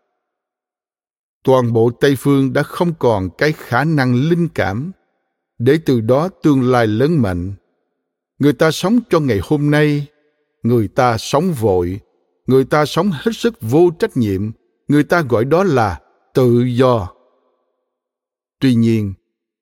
Toàn 1.43 1.73
bộ 1.73 1.91
tây 1.99 2.15
phương 2.15 2.53
đã 2.53 2.63
không 2.63 2.93
còn 2.99 3.29
cái 3.37 3.51
khả 3.51 3.83
năng 3.83 4.15
linh 4.15 4.47
cảm 4.47 4.91
để 5.57 5.79
từ 5.85 6.01
đó 6.01 6.29
tương 6.43 6.71
lai 6.71 6.87
lớn 6.87 7.21
mạnh 7.21 7.53
người 8.39 8.53
ta 8.53 8.71
sống 8.71 8.99
cho 9.09 9.19
ngày 9.19 9.39
hôm 9.43 9.71
nay, 9.71 10.07
người 10.63 10.87
ta 10.87 11.17
sống 11.17 11.53
vội, 11.53 11.99
người 12.47 12.65
ta 12.65 12.85
sống 12.85 13.11
hết 13.13 13.31
sức 13.33 13.61
vô 13.61 13.89
trách 13.99 14.17
nhiệm, 14.17 14.51
người 14.87 15.03
ta 15.03 15.21
gọi 15.21 15.45
đó 15.45 15.63
là 15.63 15.99
tự 16.33 16.63
do. 16.63 17.09
Tuy 18.59 18.75
nhiên, 18.75 19.13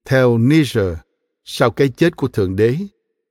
theo 0.05 0.37
nietzsche, 0.37 0.95
sau 1.45 1.71
cái 1.71 1.89
chết 1.89 2.15
của 2.15 2.27
thượng 2.27 2.55
đế, 2.55 2.77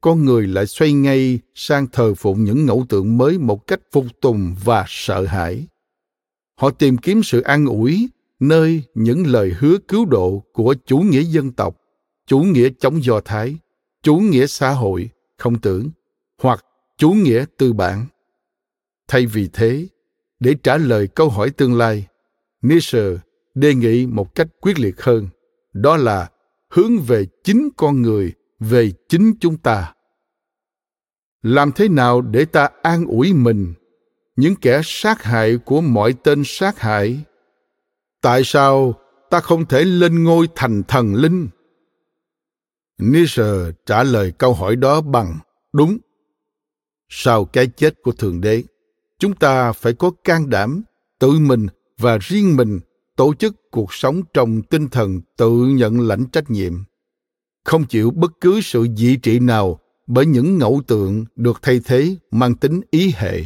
con 0.01 0.25
người 0.25 0.47
lại 0.47 0.67
xoay 0.67 0.93
ngay 0.93 1.39
sang 1.55 1.87
thờ 1.87 2.15
phụng 2.15 2.45
những 2.45 2.67
ngẫu 2.67 2.87
tượng 2.89 3.19
mới 3.19 3.39
một 3.39 3.67
cách 3.67 3.81
phục 3.93 4.05
tùng 4.21 4.55
và 4.65 4.85
sợ 4.89 5.25
hãi. 5.25 5.67
Họ 6.61 6.71
tìm 6.71 6.99
kiếm 6.99 7.23
sự 7.23 7.41
an 7.41 7.67
ủi 7.67 8.09
nơi 8.41 8.83
những 8.95 9.27
lời 9.27 9.53
hứa 9.59 9.79
cứu 9.89 10.05
độ 10.05 10.45
của 10.53 10.75
chủ 10.87 10.99
nghĩa 10.99 11.23
dân 11.23 11.53
tộc, 11.53 11.77
chủ 12.27 12.39
nghĩa 12.39 12.69
chống 12.81 13.05
do 13.05 13.21
thái, 13.21 13.57
chủ 14.03 14.17
nghĩa 14.17 14.47
xã 14.47 14.71
hội 14.71 15.11
không 15.39 15.61
tưởng, 15.61 15.91
hoặc 16.39 16.65
chủ 16.99 17.11
nghĩa 17.11 17.45
tư 17.59 17.73
bản. 17.73 18.07
Thay 19.09 19.27
vì 19.27 19.49
thế, 19.53 19.89
để 20.41 20.55
trả 20.63 20.77
lời 20.77 21.07
câu 21.07 21.29
hỏi 21.29 21.51
tương 21.51 21.75
lai, 21.75 22.07
nietzsche 22.63 23.17
đề 23.55 23.75
nghị 23.75 24.07
một 24.07 24.35
cách 24.35 24.49
quyết 24.61 24.79
liệt 24.79 25.03
hơn, 25.03 25.29
đó 25.73 25.97
là 25.97 26.31
hướng 26.71 26.99
về 26.99 27.27
chính 27.45 27.69
con 27.77 28.03
người, 28.03 28.33
về 28.61 28.93
chính 29.09 29.35
chúng 29.41 29.57
ta. 29.57 29.95
Làm 31.43 31.73
thế 31.73 31.89
nào 31.89 32.21
để 32.21 32.45
ta 32.45 32.69
an 32.83 33.07
ủi 33.07 33.33
mình, 33.33 33.75
những 34.37 34.57
kẻ 34.57 34.81
sát 34.85 35.23
hại 35.23 35.57
của 35.65 35.81
mọi 35.81 36.15
tên 36.25 36.43
sát 36.45 36.79
hại? 36.79 37.21
Tại 38.21 38.43
sao 38.45 38.95
ta 39.31 39.41
không 39.41 39.67
thể 39.67 39.85
lên 39.85 40.25
ngôi 40.25 40.49
thành 40.55 40.83
thần 40.89 41.15
linh? 41.15 41.49
Nietzsche 43.11 43.73
trả 43.87 44.03
lời 44.03 44.33
câu 44.39 44.55
hỏi 44.55 44.77
đó 44.77 45.01
bằng, 45.01 45.39
đúng. 45.73 45.99
Sau 47.09 47.45
cái 47.45 47.67
chết 47.67 48.03
của 48.03 48.13
thượng 48.13 48.41
đế, 48.41 48.63
chúng 49.19 49.35
ta 49.35 49.73
phải 49.73 49.93
có 49.93 50.11
can 50.25 50.51
đảm 50.51 50.83
tự 51.19 51.31
mình 51.31 51.67
và 51.99 52.19
riêng 52.19 52.57
mình 52.57 52.81
tổ 53.17 53.35
chức 53.35 53.71
cuộc 53.71 53.95
sống 53.95 54.23
trong 54.35 54.63
tinh 54.63 54.89
thần 54.89 55.21
tự 55.37 55.51
nhận 55.51 56.01
lãnh 56.01 56.27
trách 56.27 56.51
nhiệm. 56.51 56.73
Không 57.65 57.85
chịu 57.85 58.11
bất 58.11 58.33
cứ 58.41 58.61
sự 58.61 58.87
dị 58.97 59.17
trị 59.17 59.39
nào 59.39 59.79
bởi 60.07 60.27
những 60.27 60.59
ngẫu 60.59 60.83
tượng 60.87 61.25
được 61.37 61.59
thay 61.63 61.81
thế 61.85 62.17
mang 62.31 62.55
tính 62.55 62.81
ý 62.91 63.13
hệ. 63.17 63.43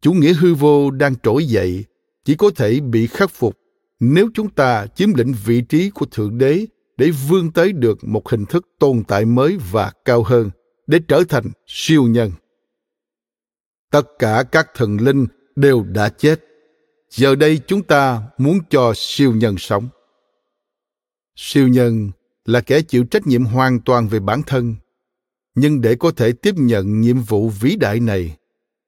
Chủ 0.00 0.12
nghĩa 0.12 0.34
hư 0.34 0.54
vô 0.54 0.90
đang 0.90 1.14
trỗi 1.22 1.44
dậy, 1.44 1.84
chỉ 2.24 2.34
có 2.34 2.50
thể 2.56 2.80
bị 2.80 3.06
khắc 3.06 3.30
phục 3.30 3.58
nếu 4.00 4.28
chúng 4.34 4.50
ta 4.50 4.86
chiếm 4.86 5.14
lĩnh 5.14 5.34
vị 5.44 5.60
trí 5.60 5.90
của 5.90 6.06
thượng 6.06 6.38
đế 6.38 6.66
để 6.96 7.10
vươn 7.28 7.50
tới 7.50 7.72
được 7.72 8.04
một 8.04 8.28
hình 8.28 8.46
thức 8.46 8.68
tồn 8.78 9.02
tại 9.08 9.24
mới 9.24 9.58
và 9.70 9.92
cao 10.04 10.22
hơn, 10.22 10.50
để 10.86 11.00
trở 11.08 11.24
thành 11.28 11.44
siêu 11.66 12.02
nhân. 12.02 12.30
Tất 13.90 14.02
cả 14.18 14.44
các 14.52 14.68
thần 14.74 14.96
linh 14.96 15.26
đều 15.56 15.82
đã 15.82 16.08
chết. 16.08 16.44
Giờ 17.10 17.34
đây 17.34 17.60
chúng 17.66 17.82
ta 17.82 18.22
muốn 18.38 18.58
cho 18.70 18.92
siêu 18.96 19.32
nhân 19.34 19.58
sống. 19.58 19.88
Siêu 21.36 21.68
nhân 21.68 22.10
là 22.44 22.60
kẻ 22.60 22.80
chịu 22.82 23.04
trách 23.04 23.26
nhiệm 23.26 23.44
hoàn 23.44 23.80
toàn 23.80 24.08
về 24.08 24.20
bản 24.20 24.42
thân. 24.46 24.74
Nhưng 25.54 25.80
để 25.80 25.94
có 25.94 26.10
thể 26.10 26.32
tiếp 26.32 26.54
nhận 26.56 27.00
nhiệm 27.00 27.20
vụ 27.20 27.48
vĩ 27.48 27.76
đại 27.76 28.00
này, 28.00 28.36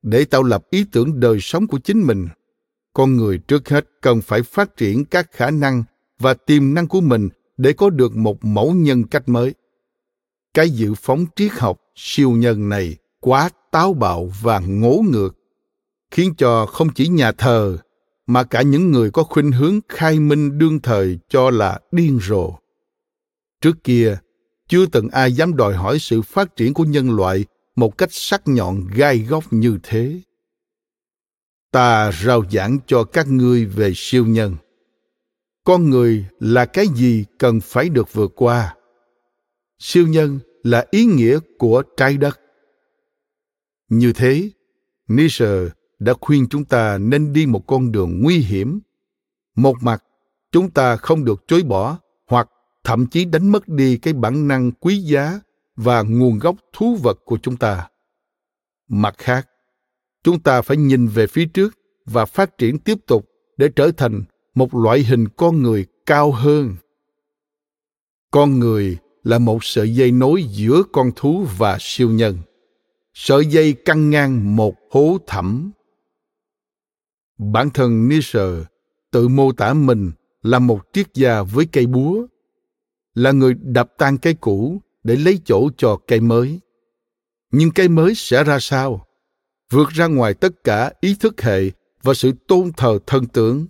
để 0.03 0.25
tạo 0.25 0.43
lập 0.43 0.65
ý 0.71 0.85
tưởng 0.93 1.21
đời 1.21 1.39
sống 1.41 1.67
của 1.67 1.79
chính 1.79 2.07
mình, 2.07 2.29
con 2.93 3.17
người 3.17 3.39
trước 3.39 3.69
hết 3.69 3.87
cần 4.03 4.23
phải 4.23 4.43
phát 4.43 4.77
triển 4.77 5.05
các 5.05 5.33
khả 5.33 5.51
năng 5.51 5.85
và 6.19 6.35
tiềm 6.35 6.75
năng 6.75 6.89
của 6.89 7.01
mình 7.01 7.29
để 7.57 7.73
có 7.73 7.91
được 7.91 8.17
một 8.17 8.45
mẫu 8.45 8.73
nhân 8.73 9.05
cách 9.05 9.29
mới. 9.29 9.55
Cái 10.55 10.71
dự 10.71 10.95
phóng 10.95 11.27
triết 11.37 11.53
học 11.53 11.81
siêu 11.97 12.31
nhân 12.31 12.69
này 12.69 12.97
quá 13.21 13.51
táo 13.71 13.95
bạo 13.95 14.33
và 14.43 14.59
ngố 14.59 15.03
ngược, 15.11 15.37
khiến 16.11 16.35
cho 16.39 16.67
không 16.67 16.89
chỉ 16.95 17.09
nhà 17.09 17.33
thờ 17.33 17.79
mà 18.27 18.45
cả 18.45 18.63
những 18.63 18.91
người 18.91 19.11
có 19.11 19.23
khuynh 19.23 19.53
hướng 19.53 19.81
khai 19.89 20.21
minh 20.21 20.59
đương 20.59 20.81
thời 20.81 21.19
cho 21.29 21.51
là 21.51 21.81
điên 21.93 22.19
rồ. 22.23 22.53
Trước 23.61 23.85
kia, 23.85 24.19
chưa 24.69 24.87
từng 24.87 25.09
ai 25.09 25.33
dám 25.33 25.57
đòi 25.57 25.75
hỏi 25.75 25.99
sự 25.99 26.23
phát 26.23 26.57
triển 26.57 26.75
của 26.75 26.85
nhân 26.85 27.17
loại 27.17 27.45
một 27.77 27.99
cách 27.99 28.13
sắc 28.13 28.43
nhọn 28.45 28.87
gai 28.95 29.19
góc 29.19 29.45
như 29.51 29.79
thế. 29.83 30.21
Ta 31.71 32.13
rao 32.13 32.45
giảng 32.51 32.79
cho 32.87 33.05
các 33.05 33.29
ngươi 33.29 33.65
về 33.65 33.93
siêu 33.95 34.27
nhân 34.27 34.57
con 35.65 35.91
người 35.91 36.27
là 36.39 36.67
cái 36.67 36.87
gì 36.95 37.25
cần 37.39 37.61
phải 37.61 37.89
được 37.89 38.13
vượt 38.13 38.33
qua? 38.37 38.77
Siêu 39.79 40.07
nhân 40.07 40.39
là 40.63 40.87
ý 40.91 41.05
nghĩa 41.05 41.39
của 41.59 41.83
trái 41.97 42.17
đất. 42.17 42.41
Như 43.89 44.13
thế, 44.13 44.51
nietzsche 45.09 45.69
đã 45.99 46.15
khuyên 46.21 46.47
chúng 46.51 46.65
ta 46.65 46.99
nên 46.99 47.33
đi 47.33 47.47
một 47.47 47.67
con 47.67 47.93
đường 47.93 48.23
nguy 48.23 48.39
hiểm. 48.39 48.81
Một 49.57 49.77
mặt, 49.81 50.05
chúng 50.53 50.71
ta 50.71 50.97
không 50.97 51.25
được 51.25 51.45
chối 51.47 51.63
bỏ 51.63 51.99
hoặc 52.27 52.49
thậm 52.85 53.07
chí 53.07 53.25
đánh 53.25 53.53
mất 53.53 53.69
đi 53.69 53.99
cái 53.99 54.15
bản 54.15 54.49
năng 54.49 54.73
quý 54.73 54.97
giá 54.97 55.41
và 55.77 56.03
nguồn 56.03 56.39
gốc 56.39 56.57
thú 56.73 56.97
vật 57.03 57.19
của 57.25 57.39
chúng 57.43 57.57
ta. 57.57 57.89
Mặt 58.89 59.15
khác, 59.19 59.49
chúng 60.23 60.41
ta 60.41 60.63
phải 60.63 60.77
nhìn 60.77 61.07
về 61.07 61.27
phía 61.27 61.47
trước 61.47 61.79
và 62.05 62.25
phát 62.25 62.59
triển 62.59 62.79
tiếp 62.79 62.99
tục 63.07 63.29
để 63.57 63.69
trở 63.77 63.91
thành 63.97 64.25
một 64.55 64.75
loại 64.75 65.03
hình 65.03 65.29
con 65.29 65.63
người 65.63 65.87
cao 66.07 66.33
hơn. 66.33 66.77
Con 68.31 68.59
người 68.59 68.99
là 69.23 69.39
một 69.39 69.65
sợi 69.65 69.95
dây 69.95 70.13
nối 70.13 70.45
giữa 70.45 70.83
con 70.93 71.11
thú 71.17 71.47
và 71.59 71.79
siêu 71.81 72.11
nhân. 72.11 72.39
Sợi 73.15 73.47
dây 73.47 73.73
căng 73.73 74.11
ngang 74.11 74.57
một 74.57 74.75
hố 74.91 75.19
thẳm. 75.27 75.73
Bản 77.39 77.71
thân 77.71 78.09
nietzsche 78.09 78.65
tự 79.11 79.29
mô 79.29 79.53
tả 79.53 79.75
mình 79.75 80.13
là 80.43 80.59
một 80.59 80.81
triết 80.93 81.15
gia 81.15 81.43
với 81.43 81.67
cây 81.73 81.87
búa, 81.87 82.27
là 83.15 83.33
người 83.33 83.55
đập 83.55 83.93
tan 83.99 84.19
cây 84.19 84.35
cũ 84.35 84.81
để 85.05 85.17
lấy 85.17 85.41
chỗ 85.45 85.71
cho 85.77 85.97
cây 86.07 86.21
mới. 86.21 86.61
Nhưng 87.51 87.71
cây 87.71 87.89
mới 87.89 88.15
sẽ 88.15 88.45
ra 88.45 88.59
sao? 88.61 89.07
Vượt 89.71 89.89
ra 89.89 90.07
ngoài 90.07 90.35
tất 90.35 90.65
cả 90.65 90.93
ý 91.01 91.17
thức 91.21 91.43
hệ 91.43 91.71
và 92.03 92.15
sự 92.15 92.33
tôn 92.49 92.73
thờ 92.77 92.99
thân 93.07 93.27
tưởng 93.27 93.67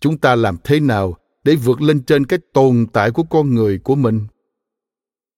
chúng 0.00 0.18
ta 0.18 0.34
làm 0.34 0.56
thế 0.64 0.80
nào 0.80 1.16
để 1.44 1.56
vượt 1.56 1.80
lên 1.80 2.02
trên 2.02 2.26
cái 2.26 2.38
tồn 2.52 2.86
tại 2.92 3.10
của 3.10 3.22
con 3.22 3.54
người 3.54 3.78
của 3.78 3.94
mình? 3.94 4.26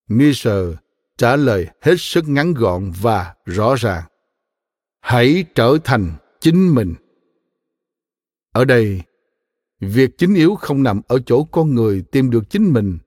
Nietzsche 0.09 0.75
trả 1.19 1.37
lời 1.37 1.67
hết 1.81 1.95
sức 1.99 2.29
ngắn 2.29 2.55
gọn 2.55 2.93
và 3.01 3.35
rõ 3.45 3.75
ràng. 3.75 4.03
Hãy 5.01 5.45
trở 5.55 5.79
thành 5.85 6.13
chính 6.41 6.75
mình. 6.75 6.95
Ở 8.53 8.65
đây, 8.65 9.03
việc 9.81 10.19
chính 10.19 10.35
yếu 10.35 10.55
không 10.55 10.83
nằm 10.83 11.01
ở 11.09 11.19
chỗ 11.27 11.45
con 11.45 11.75
người 11.75 12.03
tìm 12.03 12.31
được 12.31 12.51
chính 12.51 12.73
mình, 12.73 12.99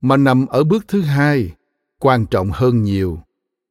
mà 0.00 0.16
nằm 0.16 0.46
ở 0.46 0.64
bước 0.64 0.84
thứ 0.88 1.00
hai, 1.00 1.50
quan 1.98 2.26
trọng 2.26 2.50
hơn 2.52 2.82
nhiều, 2.82 3.18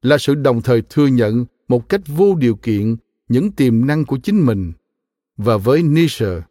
là 0.01 0.17
sự 0.17 0.35
đồng 0.35 0.61
thời 0.61 0.81
thừa 0.89 1.07
nhận 1.07 1.45
một 1.67 1.89
cách 1.89 2.01
vô 2.07 2.35
điều 2.35 2.55
kiện 2.55 2.95
những 3.29 3.51
tiềm 3.51 3.87
năng 3.87 4.05
của 4.05 4.17
chính 4.23 4.45
mình. 4.45 4.71
Và 5.37 5.57
với 5.57 5.81
nietzsche 5.81 6.41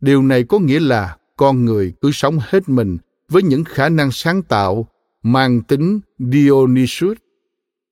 điều 0.00 0.22
này 0.22 0.44
có 0.44 0.58
nghĩa 0.58 0.80
là 0.80 1.16
con 1.36 1.64
người 1.64 1.92
cứ 2.00 2.10
sống 2.12 2.38
hết 2.40 2.68
mình 2.68 2.96
với 3.28 3.42
những 3.42 3.64
khả 3.64 3.88
năng 3.88 4.10
sáng 4.12 4.42
tạo, 4.42 4.88
mang 5.22 5.62
tính 5.62 6.00
dionysus, 6.18 7.16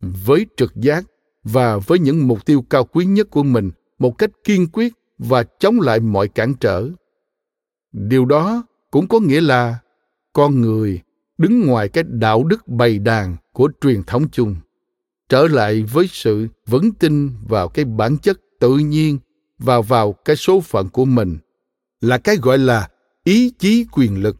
với 0.01 0.47
trực 0.57 0.77
giác 0.77 1.05
và 1.45 1.79
với 1.79 1.99
những 1.99 2.29
mục 2.29 2.47
tiêu 2.47 2.65
cao 2.71 2.85
quý 2.85 3.05
nhất 3.05 3.31
của 3.31 3.43
mình 3.43 3.71
một 3.99 4.19
cách 4.19 4.31
kiên 4.45 4.67
quyết 4.73 4.93
và 5.19 5.45
chống 5.59 5.81
lại 5.81 6.01
mọi 6.01 6.29
cản 6.29 6.55
trở. 6.55 6.89
Điều 7.93 8.25
đó 8.25 8.65
cũng 8.91 9.09
có 9.09 9.21
nghĩa 9.21 9.41
là 9.41 9.79
con 10.33 10.61
người 10.61 11.01
đứng 11.39 11.67
ngoài 11.67 11.89
cái 11.89 12.05
đạo 12.09 12.45
đức 12.45 12.69
bày 12.69 12.99
đàn 12.99 13.37
của 13.53 13.69
truyền 13.81 14.03
thống 14.03 14.29
chung, 14.33 14.57
trở 15.29 15.49
lại 15.49 15.83
với 15.83 16.07
sự 16.11 16.49
vững 16.67 16.93
tin 16.93 17.31
vào 17.49 17.69
cái 17.69 17.85
bản 17.85 18.19
chất 18.19 18.41
tự 18.61 18.77
nhiên 18.77 19.19
và 19.59 19.81
vào 19.81 20.13
cái 20.13 20.37
số 20.37 20.61
phận 20.61 20.89
của 20.89 21.05
mình 21.05 21.39
là 22.05 22.19
cái 22.19 22.37
gọi 22.37 22.59
là 22.59 22.89
ý 23.25 23.51
chí 23.59 23.87
quyền 23.93 24.23
lực. 24.23 24.37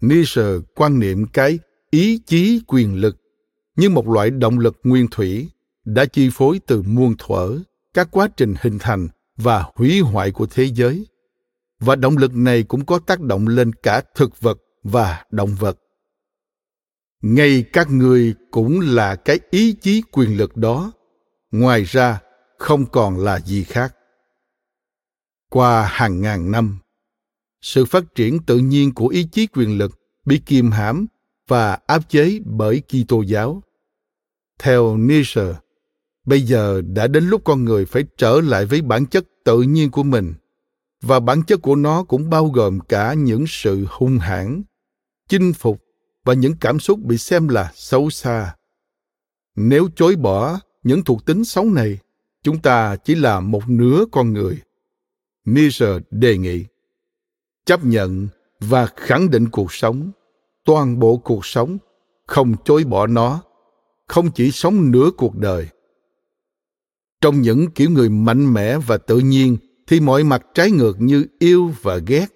Nietzsche 0.00 0.60
quan 0.74 0.98
niệm 0.98 1.26
cái 1.26 1.58
ý 1.90 2.18
chí 2.26 2.60
quyền 2.66 3.00
lực 3.00 3.16
như 3.76 3.90
một 3.90 4.08
loại 4.08 4.30
động 4.30 4.58
lực 4.58 4.76
nguyên 4.82 5.08
thủy 5.10 5.48
đã 5.84 6.04
chi 6.04 6.30
phối 6.32 6.60
từ 6.66 6.82
muôn 6.82 7.14
thuở, 7.18 7.58
các 7.94 8.08
quá 8.10 8.28
trình 8.36 8.54
hình 8.60 8.78
thành 8.78 9.08
và 9.36 9.64
hủy 9.74 10.00
hoại 10.00 10.30
của 10.30 10.46
thế 10.46 10.64
giới. 10.64 11.06
Và 11.80 11.96
động 11.96 12.16
lực 12.16 12.34
này 12.34 12.62
cũng 12.62 12.86
có 12.86 12.98
tác 12.98 13.20
động 13.20 13.48
lên 13.48 13.72
cả 13.72 14.02
thực 14.14 14.40
vật 14.40 14.58
và 14.82 15.24
động 15.30 15.54
vật. 15.58 15.78
Ngay 17.22 17.64
các 17.72 17.90
người 17.90 18.34
cũng 18.50 18.80
là 18.80 19.16
cái 19.16 19.40
ý 19.50 19.72
chí 19.72 20.02
quyền 20.12 20.36
lực 20.36 20.56
đó, 20.56 20.92
ngoài 21.50 21.84
ra 21.84 22.20
không 22.58 22.86
còn 22.86 23.18
là 23.18 23.40
gì 23.40 23.64
khác 23.64 23.94
qua 25.56 25.88
hàng 25.92 26.20
ngàn 26.20 26.50
năm 26.50 26.78
sự 27.62 27.84
phát 27.84 28.14
triển 28.14 28.38
tự 28.38 28.58
nhiên 28.58 28.94
của 28.94 29.08
ý 29.08 29.24
chí 29.32 29.46
quyền 29.46 29.78
lực 29.78 29.98
bị 30.24 30.40
kiềm 30.46 30.70
hãm 30.70 31.06
và 31.48 31.78
áp 31.86 32.08
chế 32.08 32.40
bởi 32.44 32.82
Kitô 32.88 33.22
giáo. 33.22 33.62
Theo 34.58 34.96
Nietzsche, 34.96 35.54
bây 36.24 36.42
giờ 36.42 36.82
đã 36.86 37.06
đến 37.06 37.28
lúc 37.28 37.44
con 37.44 37.64
người 37.64 37.86
phải 37.86 38.04
trở 38.16 38.40
lại 38.40 38.66
với 38.66 38.82
bản 38.82 39.06
chất 39.06 39.24
tự 39.44 39.62
nhiên 39.62 39.90
của 39.90 40.02
mình 40.02 40.34
và 41.02 41.20
bản 41.20 41.42
chất 41.42 41.62
của 41.62 41.76
nó 41.76 42.04
cũng 42.04 42.30
bao 42.30 42.46
gồm 42.46 42.80
cả 42.80 43.14
những 43.14 43.44
sự 43.48 43.86
hung 43.88 44.18
hãn, 44.18 44.62
chinh 45.28 45.52
phục 45.52 45.82
và 46.24 46.34
những 46.34 46.54
cảm 46.60 46.80
xúc 46.80 46.98
bị 46.98 47.18
xem 47.18 47.48
là 47.48 47.72
xấu 47.74 48.10
xa. 48.10 48.54
Nếu 49.56 49.88
chối 49.96 50.16
bỏ 50.16 50.60
những 50.82 51.04
thuộc 51.04 51.26
tính 51.26 51.44
xấu 51.44 51.64
này, 51.64 51.98
chúng 52.42 52.58
ta 52.58 52.96
chỉ 52.96 53.14
là 53.14 53.40
một 53.40 53.68
nửa 53.68 54.04
con 54.12 54.32
người. 54.32 54.60
Nietzsche 55.46 56.00
đề 56.10 56.38
nghị 56.38 56.64
chấp 57.66 57.84
nhận 57.84 58.28
và 58.60 58.86
khẳng 58.96 59.30
định 59.30 59.48
cuộc 59.48 59.72
sống 59.72 60.10
toàn 60.64 60.98
bộ 60.98 61.16
cuộc 61.16 61.46
sống 61.46 61.78
không 62.26 62.54
chối 62.64 62.84
bỏ 62.84 63.06
nó 63.06 63.42
không 64.08 64.30
chỉ 64.30 64.50
sống 64.50 64.90
nửa 64.90 65.10
cuộc 65.16 65.36
đời. 65.36 65.68
Trong 67.20 67.40
những 67.40 67.70
kiểu 67.70 67.90
người 67.90 68.08
mạnh 68.08 68.52
mẽ 68.52 68.78
và 68.78 68.96
tự 68.96 69.18
nhiên 69.18 69.56
thì 69.86 70.00
mọi 70.00 70.24
mặt 70.24 70.46
trái 70.54 70.70
ngược 70.70 71.00
như 71.00 71.26
yêu 71.38 71.70
và 71.82 71.96
ghét 71.96 72.26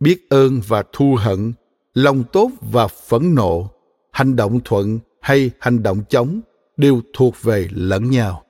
biết 0.00 0.30
ơn 0.30 0.60
và 0.68 0.84
thù 0.92 1.16
hận 1.18 1.52
lòng 1.94 2.24
tốt 2.32 2.50
và 2.60 2.86
phẫn 2.86 3.34
nộ 3.34 3.70
hành 4.12 4.36
động 4.36 4.60
thuận 4.64 4.98
hay 5.20 5.50
hành 5.58 5.82
động 5.82 6.02
chống 6.08 6.40
đều 6.76 7.00
thuộc 7.12 7.42
về 7.42 7.68
lẫn 7.72 8.10
nhau. 8.10 8.44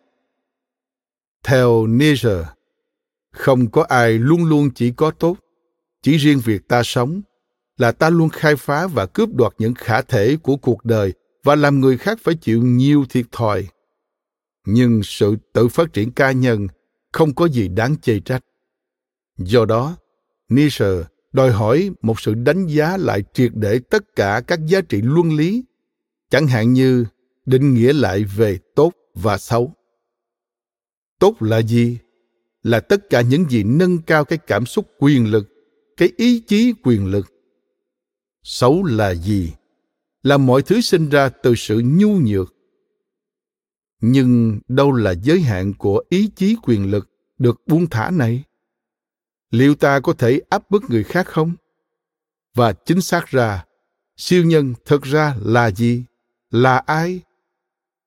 Theo 1.44 1.86
Nietzsche, 1.86 2.44
không 3.32 3.70
có 3.70 3.82
ai 3.88 4.12
luôn 4.12 4.44
luôn 4.44 4.70
chỉ 4.74 4.90
có 4.90 5.10
tốt. 5.10 5.36
Chỉ 6.02 6.16
riêng 6.16 6.40
việc 6.44 6.68
ta 6.68 6.82
sống 6.82 7.22
là 7.76 7.92
ta 7.92 8.10
luôn 8.10 8.28
khai 8.28 8.56
phá 8.56 8.86
và 8.86 9.06
cướp 9.06 9.28
đoạt 9.34 9.52
những 9.58 9.74
khả 9.74 10.02
thể 10.02 10.36
của 10.42 10.56
cuộc 10.56 10.84
đời 10.84 11.12
và 11.44 11.54
làm 11.54 11.80
người 11.80 11.98
khác 11.98 12.18
phải 12.22 12.34
chịu 12.34 12.62
nhiều 12.62 13.04
thiệt 13.08 13.26
thòi. 13.32 13.66
Nhưng 14.66 15.02
sự 15.02 15.36
tự 15.52 15.68
phát 15.68 15.92
triển 15.92 16.12
cá 16.12 16.32
nhân 16.32 16.66
không 17.12 17.34
có 17.34 17.46
gì 17.48 17.68
đáng 17.68 17.96
chê 17.96 18.20
trách. 18.20 18.44
Do 19.38 19.64
đó, 19.64 19.96
nietzsche 20.48 21.02
đòi 21.32 21.50
hỏi 21.50 21.90
một 22.02 22.20
sự 22.20 22.34
đánh 22.34 22.66
giá 22.66 22.96
lại 22.96 23.22
triệt 23.34 23.52
để 23.54 23.80
tất 23.90 24.16
cả 24.16 24.42
các 24.46 24.66
giá 24.66 24.80
trị 24.80 25.00
luân 25.02 25.36
lý, 25.36 25.64
chẳng 26.30 26.46
hạn 26.46 26.72
như 26.72 27.04
định 27.46 27.74
nghĩa 27.74 27.92
lại 27.92 28.24
về 28.24 28.58
tốt 28.74 28.92
và 29.14 29.38
xấu. 29.38 29.72
Tốt 31.18 31.36
là 31.40 31.58
gì? 31.58 31.98
Là 32.62 32.80
tất 32.80 33.10
cả 33.10 33.20
những 33.20 33.50
gì 33.50 33.62
nâng 33.62 33.98
cao 33.98 34.24
cái 34.24 34.38
cảm 34.38 34.66
xúc 34.66 34.90
quyền 34.98 35.30
lực, 35.30 35.48
cái 35.96 36.12
ý 36.16 36.40
chí 36.40 36.74
quyền 36.82 37.06
lực. 37.06 37.32
Xấu 38.42 38.84
là 38.84 39.14
gì? 39.14 39.52
Là 40.22 40.36
mọi 40.36 40.62
thứ 40.62 40.80
sinh 40.80 41.08
ra 41.08 41.28
từ 41.28 41.54
sự 41.54 41.82
nhu 41.84 42.08
nhược. 42.08 42.54
Nhưng 44.00 44.60
đâu 44.68 44.92
là 44.92 45.14
giới 45.22 45.40
hạn 45.40 45.72
của 45.78 46.02
ý 46.08 46.30
chí 46.36 46.56
quyền 46.62 46.90
lực 46.90 47.10
được 47.38 47.60
buông 47.66 47.86
thả 47.86 48.10
này? 48.10 48.44
Liệu 49.50 49.74
ta 49.74 50.00
có 50.00 50.12
thể 50.12 50.40
áp 50.48 50.70
bức 50.70 50.82
người 50.90 51.04
khác 51.04 51.26
không? 51.26 51.52
Và 52.54 52.72
chính 52.72 53.00
xác 53.00 53.26
ra, 53.26 53.64
siêu 54.16 54.44
nhân 54.44 54.74
thật 54.84 55.02
ra 55.02 55.36
là 55.40 55.70
gì? 55.70 56.04
Là 56.50 56.78
ai? 56.78 57.20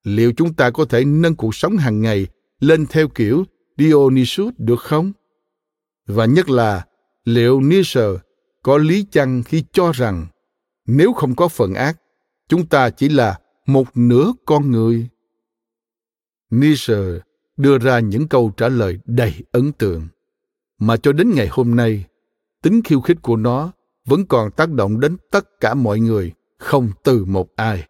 Liệu 0.03 0.33
chúng 0.37 0.53
ta 0.53 0.69
có 0.69 0.85
thể 0.85 1.05
nâng 1.05 1.35
cuộc 1.35 1.55
sống 1.55 1.77
hàng 1.77 2.01
ngày 2.01 2.27
lên 2.59 2.85
theo 2.85 3.07
kiểu 3.07 3.43
dionysus 3.77 4.53
được 4.57 4.79
không 4.79 5.11
và 6.07 6.25
nhất 6.25 6.49
là 6.49 6.85
liệu 7.25 7.59
Nietzsche 7.59 8.17
có 8.63 8.77
lý 8.77 9.05
chăng 9.11 9.43
khi 9.43 9.63
cho 9.71 9.91
rằng 9.91 10.27
nếu 10.85 11.13
không 11.13 11.35
có 11.35 11.47
phần 11.47 11.73
ác, 11.73 11.97
chúng 12.47 12.65
ta 12.65 12.89
chỉ 12.89 13.09
là 13.09 13.39
một 13.65 13.87
nửa 13.95 14.33
con 14.45 14.71
người? 14.71 15.07
Nietzsche 16.49 17.19
đưa 17.57 17.77
ra 17.77 17.99
những 17.99 18.27
câu 18.27 18.51
trả 18.57 18.69
lời 18.69 18.99
đầy 19.05 19.33
ấn 19.51 19.71
tượng, 19.71 20.07
mà 20.79 20.97
cho 20.97 21.13
đến 21.13 21.31
ngày 21.35 21.47
hôm 21.51 21.75
nay, 21.75 22.05
tính 22.61 22.81
khiêu 22.83 23.01
khích 23.01 23.17
của 23.21 23.35
nó 23.35 23.71
vẫn 24.05 24.25
còn 24.25 24.51
tác 24.51 24.69
động 24.69 24.99
đến 24.99 25.17
tất 25.31 25.59
cả 25.59 25.73
mọi 25.73 25.99
người, 25.99 26.31
không 26.59 26.89
từ 27.03 27.25
một 27.25 27.47
ai. 27.55 27.87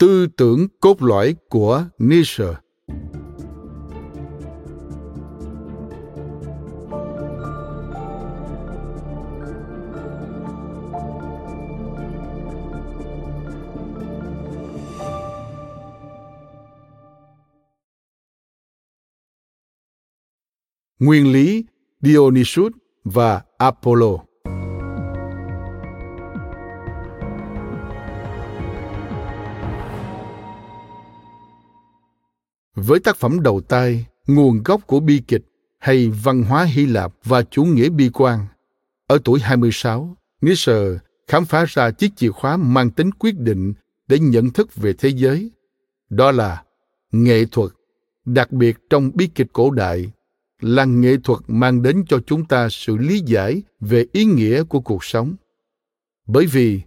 Tư 0.00 0.26
tưởng 0.36 0.66
cốt 0.80 1.02
lõi 1.02 1.34
của 1.48 1.84
Nietzsche 1.98 2.44
nguyên 20.98 21.32
lý 21.32 21.64
Dionysus 22.00 22.72
và 23.04 23.42
Apollo. 23.58 24.29
Với 32.86 33.00
tác 33.00 33.16
phẩm 33.16 33.42
đầu 33.42 33.60
tay, 33.60 34.06
nguồn 34.26 34.62
gốc 34.62 34.86
của 34.86 35.00
bi 35.00 35.22
kịch 35.28 35.42
hay 35.78 36.08
văn 36.08 36.42
hóa 36.42 36.64
Hy 36.64 36.86
Lạp 36.86 37.12
và 37.24 37.42
chủ 37.42 37.64
nghĩa 37.64 37.88
bi 37.88 38.10
quan, 38.12 38.46
ở 39.06 39.18
tuổi 39.24 39.40
26, 39.40 40.16
Nietzsche 40.40 40.96
khám 41.26 41.44
phá 41.44 41.64
ra 41.68 41.90
chiếc 41.90 42.16
chìa 42.16 42.30
khóa 42.30 42.56
mang 42.56 42.90
tính 42.90 43.10
quyết 43.12 43.38
định 43.38 43.72
để 44.08 44.18
nhận 44.18 44.50
thức 44.50 44.74
về 44.76 44.92
thế 44.92 45.08
giới. 45.08 45.50
Đó 46.10 46.32
là 46.32 46.62
nghệ 47.12 47.44
thuật, 47.44 47.70
đặc 48.24 48.52
biệt 48.52 48.76
trong 48.90 49.10
bi 49.14 49.26
kịch 49.34 49.48
cổ 49.52 49.70
đại 49.70 50.12
là 50.60 50.84
nghệ 50.84 51.16
thuật 51.24 51.40
mang 51.46 51.82
đến 51.82 52.04
cho 52.08 52.20
chúng 52.26 52.44
ta 52.44 52.68
sự 52.70 52.96
lý 52.96 53.22
giải 53.26 53.62
về 53.80 54.06
ý 54.12 54.24
nghĩa 54.24 54.62
của 54.62 54.80
cuộc 54.80 55.04
sống 55.04 55.34
bởi 56.26 56.46
vì 56.46 56.80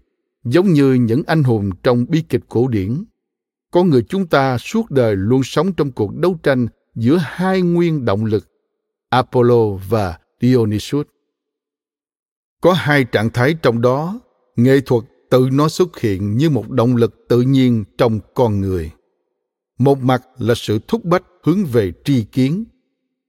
giống 0.43 0.73
như 0.73 0.93
những 0.93 1.23
anh 1.27 1.43
hùng 1.43 1.69
trong 1.83 2.05
bi 2.09 2.23
kịch 2.29 2.43
cổ 2.49 2.67
điển 2.67 3.03
con 3.73 3.89
người 3.89 4.03
chúng 4.09 4.27
ta 4.27 4.57
suốt 4.57 4.91
đời 4.91 5.15
luôn 5.15 5.43
sống 5.43 5.73
trong 5.73 5.91
cuộc 5.91 6.15
đấu 6.15 6.39
tranh 6.43 6.67
giữa 6.95 7.17
hai 7.21 7.61
nguyên 7.61 8.05
động 8.05 8.25
lực, 8.25 8.47
apollo 9.09 9.65
và 9.89 10.19
dionysus. 10.41 11.05
Có 12.61 12.73
hai 12.73 13.03
trạng 13.03 13.29
thái 13.29 13.55
trong 13.61 13.81
đó, 13.81 14.19
nghệ 14.55 14.81
thuật 14.85 15.03
tự 15.29 15.49
nó 15.51 15.69
xuất 15.69 15.99
hiện 15.99 16.37
như 16.37 16.49
một 16.49 16.69
động 16.69 16.95
lực 16.95 17.25
tự 17.29 17.41
nhiên 17.41 17.83
trong 17.97 18.19
con 18.33 18.61
người. 18.61 18.91
Một 19.77 19.99
mặt 19.99 20.23
là 20.37 20.53
sự 20.57 20.79
thúc 20.87 21.05
bách 21.05 21.23
hướng 21.43 21.65
về 21.65 21.91
tri 22.05 22.23
kiến, 22.23 22.65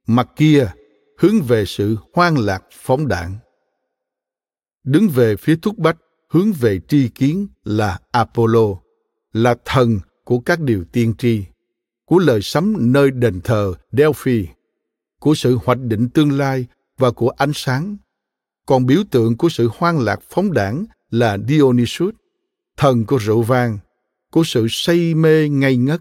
mặt 0.06 0.28
kia 0.36 0.70
hướng 1.18 1.40
về 1.40 1.64
sự 1.64 1.96
hoang 2.12 2.38
lạc 2.38 2.64
phóng 2.70 3.08
đạn 3.08 3.38
đứng 4.84 5.08
về 5.08 5.36
phía 5.36 5.56
thúc 5.62 5.78
bách 5.78 5.96
hướng 6.30 6.52
về 6.52 6.80
tri 6.88 7.08
kiến 7.08 7.46
là 7.64 7.98
apollo, 8.12 8.66
là 9.32 9.56
thần 9.64 9.98
của 10.24 10.38
các 10.38 10.60
điều 10.60 10.84
tiên 10.92 11.14
tri, 11.18 11.44
của 12.04 12.18
lời 12.18 12.42
sấm 12.42 12.92
nơi 12.92 13.10
đền 13.10 13.40
thờ 13.40 13.74
delphi, 13.92 14.46
của 15.20 15.34
sự 15.34 15.58
hoạch 15.64 15.78
định 15.80 16.08
tương 16.08 16.38
lai 16.38 16.66
và 16.98 17.10
của 17.10 17.28
ánh 17.28 17.52
sáng. 17.54 17.96
Còn 18.66 18.86
biểu 18.86 19.02
tượng 19.10 19.36
của 19.36 19.48
sự 19.48 19.70
hoang 19.78 19.98
lạc 19.98 20.20
phóng 20.28 20.52
đảng 20.52 20.84
là 21.10 21.38
dionysus, 21.48 22.14
thần 22.76 23.04
của 23.06 23.16
rượu 23.16 23.42
vang, 23.42 23.78
của 24.30 24.44
sự 24.44 24.66
say 24.70 25.14
mê 25.14 25.48
ngây 25.48 25.76
ngất. 25.76 26.00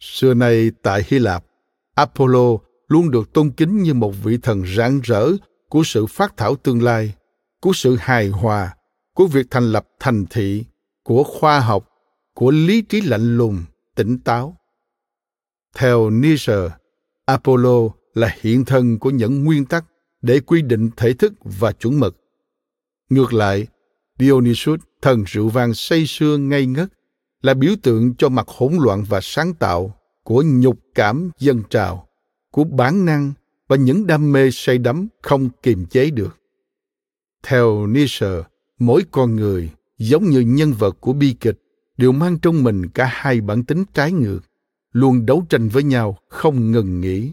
Xưa 0.00 0.34
nay 0.34 0.70
tại 0.82 1.02
hy 1.06 1.18
lạp, 1.18 1.44
apollo 1.94 2.56
luôn 2.88 3.10
được 3.10 3.32
tôn 3.32 3.50
kính 3.50 3.82
như 3.82 3.94
một 3.94 4.12
vị 4.24 4.38
thần 4.42 4.62
rạng 4.76 5.00
rỡ 5.00 5.30
của 5.68 5.82
sự 5.84 6.06
phát 6.06 6.36
thảo 6.36 6.56
tương 6.56 6.82
lai, 6.82 7.14
của 7.60 7.72
sự 7.74 7.96
hài 8.00 8.28
hòa, 8.28 8.74
của 9.14 9.26
việc 9.26 9.46
thành 9.50 9.72
lập 9.72 9.86
thành 10.00 10.26
thị, 10.30 10.64
của 11.04 11.24
khoa 11.24 11.60
học 11.60 11.89
của 12.40 12.50
lý 12.50 12.82
trí 12.82 13.00
lạnh 13.00 13.36
lùng 13.36 13.64
tỉnh 13.94 14.18
táo. 14.18 14.56
Theo 15.76 16.10
nietzsche 16.10 16.68
apollo 17.24 17.88
là 18.14 18.36
hiện 18.40 18.64
thân 18.64 18.98
của 18.98 19.10
những 19.10 19.44
nguyên 19.44 19.64
tắc 19.64 19.84
để 20.22 20.40
quy 20.40 20.62
định 20.62 20.90
thể 20.96 21.12
thức 21.12 21.32
và 21.44 21.72
chuẩn 21.72 22.00
mực. 22.00 22.16
Ngược 23.10 23.32
lại 23.32 23.66
dionysus 24.18 24.80
thần 25.02 25.24
rượu 25.26 25.48
vang 25.48 25.74
say 25.74 26.04
sưa 26.06 26.36
ngây 26.36 26.66
ngất 26.66 26.88
là 27.42 27.54
biểu 27.54 27.72
tượng 27.82 28.14
cho 28.14 28.28
mặt 28.28 28.48
hỗn 28.48 28.72
loạn 28.80 29.04
và 29.08 29.20
sáng 29.22 29.54
tạo 29.54 29.94
của 30.24 30.42
nhục 30.46 30.78
cảm 30.94 31.30
dân 31.38 31.62
trào 31.70 32.08
của 32.50 32.64
bản 32.64 33.04
năng 33.04 33.32
và 33.68 33.76
những 33.76 34.06
đam 34.06 34.32
mê 34.32 34.50
say 34.52 34.78
đắm 34.78 35.08
không 35.22 35.48
kiềm 35.62 35.86
chế 35.86 36.10
được. 36.10 36.38
Theo 37.42 37.86
Nietzsche, 37.86 38.42
mỗi 38.78 39.02
con 39.10 39.36
người 39.36 39.70
giống 39.98 40.24
như 40.24 40.40
nhân 40.40 40.72
vật 40.72 40.96
của 41.00 41.12
bi 41.12 41.36
kịch 41.40 41.58
đều 42.00 42.12
mang 42.12 42.38
trong 42.38 42.62
mình 42.62 42.88
cả 42.88 43.10
hai 43.12 43.40
bản 43.40 43.64
tính 43.64 43.84
trái 43.94 44.12
ngược, 44.12 44.40
luôn 44.92 45.26
đấu 45.26 45.46
tranh 45.48 45.68
với 45.68 45.82
nhau, 45.82 46.18
không 46.28 46.70
ngừng 46.70 47.00
nghỉ. 47.00 47.32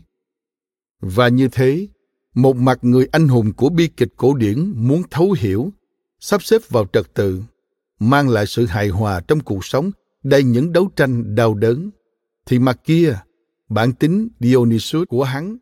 Và 1.00 1.28
như 1.28 1.48
thế, 1.52 1.88
một 2.34 2.56
mặt 2.56 2.80
người 2.82 3.08
anh 3.12 3.28
hùng 3.28 3.54
của 3.54 3.70
bi 3.70 3.88
kịch 3.98 4.14
cổ 4.18 4.34
điển 4.34 4.74
muốn 4.76 5.02
thấu 5.12 5.36
hiểu, 5.38 5.74
sắp 6.20 6.44
xếp 6.44 6.62
vào 6.70 6.86
trật 6.94 7.14
tự, 7.14 7.42
mang 8.00 8.30
lại 8.30 8.46
sự 8.48 8.66
hài 8.66 8.88
hòa 8.90 9.22
trong 9.28 9.40
cuộc 9.40 9.66
sống, 9.66 9.92
đầy 10.24 10.44
những 10.44 10.74
đấu 10.74 10.90
tranh 10.96 11.36
đau 11.36 11.54
đớn, 11.54 11.90
thì 12.46 12.60
mặt 12.60 12.80
kia, 12.84 13.20
bản 13.70 13.94
tính 13.94 14.30
dionysus 14.40 15.08
của 15.10 15.24
hắn 15.24 15.58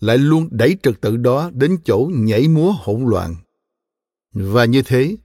lại 0.00 0.18
luôn 0.18 0.48
đẩy 0.50 0.76
trật 0.82 1.00
tự 1.00 1.16
đó 1.16 1.50
đến 1.54 1.76
chỗ 1.84 2.10
nhảy 2.14 2.48
múa 2.48 2.72
hỗn 2.78 3.04
loạn. 3.04 3.34
Và 4.32 4.64
như 4.64 4.82
thế, 4.82 5.16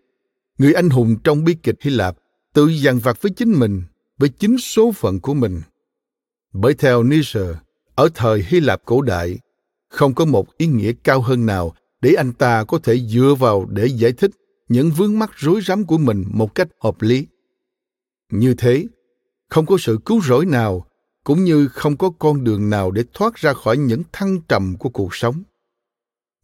người 0.58 0.74
anh 0.74 0.90
hùng 0.90 1.16
trong 1.24 1.44
bi 1.44 1.56
kịch 1.64 1.76
hy 1.82 1.92
lạp 1.92 2.18
tự 2.56 2.68
dằn 2.68 3.00
vặt 3.00 3.22
với 3.22 3.32
chính 3.32 3.60
mình 3.60 3.84
với 4.18 4.30
chính 4.30 4.58
số 4.58 4.92
phận 4.92 5.20
của 5.20 5.34
mình 5.34 5.62
bởi 6.58 6.74
theo 6.74 7.04
Nietzsche, 7.04 7.54
ở 7.96 8.10
thời 8.16 8.44
Hy 8.48 8.60
Lạp 8.60 8.82
cổ 8.86 9.02
đại, 9.02 9.40
không 9.90 10.16
có 10.16 10.26
một 10.26 10.58
ý 10.58 10.68
nghĩa 10.68 10.92
cao 11.04 11.22
hơn 11.22 11.46
nào 11.46 11.74
để 12.02 12.14
anh 12.18 12.34
ta 12.34 12.64
có 12.64 12.80
thể 12.84 13.00
dựa 13.00 13.36
vào 13.40 13.66
để 13.66 13.86
giải 13.86 14.12
thích 14.12 14.32
những 14.70 14.92
vướng 14.92 15.20
mắc 15.20 15.32
rối 15.36 15.62
rắm 15.62 15.86
của 15.86 15.98
mình 15.98 16.26
một 16.34 16.56
cách 16.56 16.68
hợp 16.80 17.02
lý. 17.02 17.28
Như 18.32 18.54
thế, 18.58 18.86
không 19.50 19.66
có 19.66 19.78
sự 19.80 20.00
cứu 20.06 20.22
rỗi 20.22 20.46
nào 20.46 20.86
cũng 21.24 21.44
như 21.44 21.68
không 21.68 21.98
có 21.98 22.10
con 22.20 22.44
đường 22.44 22.70
nào 22.70 22.92
để 22.92 23.04
thoát 23.14 23.36
ra 23.36 23.54
khỏi 23.54 23.78
những 23.78 24.04
thăng 24.12 24.42
trầm 24.42 24.76
của 24.80 24.90
cuộc 24.90 25.16
sống. 25.16 25.44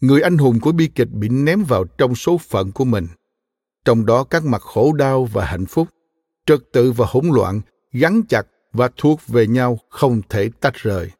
Người 0.01 0.21
anh 0.21 0.37
hùng 0.37 0.59
của 0.59 0.71
bi 0.71 0.87
kịch 0.95 1.09
bị 1.11 1.29
ném 1.29 1.63
vào 1.63 1.83
trong 1.83 2.15
số 2.15 2.37
phận 2.37 2.71
của 2.71 2.85
mình. 2.85 3.07
Trong 3.85 4.05
đó 4.05 4.23
các 4.23 4.45
mặt 4.45 4.61
khổ 4.61 4.93
đau 4.93 5.25
và 5.25 5.45
hạnh 5.45 5.65
phúc, 5.65 5.87
trật 6.45 6.59
tự 6.71 6.91
và 6.91 7.05
hỗn 7.09 7.25
loạn 7.27 7.61
gắn 7.91 8.21
chặt 8.29 8.47
và 8.73 8.89
thuộc 8.97 9.27
về 9.27 9.47
nhau 9.47 9.79
không 9.89 10.21
thể 10.29 10.49
tách 10.59 10.73
rời. 10.73 11.11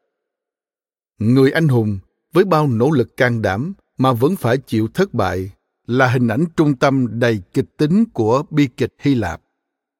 Người 1.18 1.50
anh 1.50 1.68
hùng 1.68 1.98
với 2.32 2.44
bao 2.44 2.68
nỗ 2.68 2.90
lực 2.90 3.16
can 3.16 3.42
đảm 3.42 3.72
mà 3.98 4.12
vẫn 4.12 4.36
phải 4.36 4.58
chịu 4.58 4.88
thất 4.94 5.14
bại 5.14 5.50
là 5.86 6.08
hình 6.08 6.28
ảnh 6.28 6.44
trung 6.56 6.76
tâm 6.76 7.06
đầy 7.10 7.40
kịch 7.54 7.76
tính 7.76 8.04
của 8.12 8.42
bi 8.50 8.68
kịch 8.76 8.94
Hy 8.98 9.14
Lạp. 9.14 9.42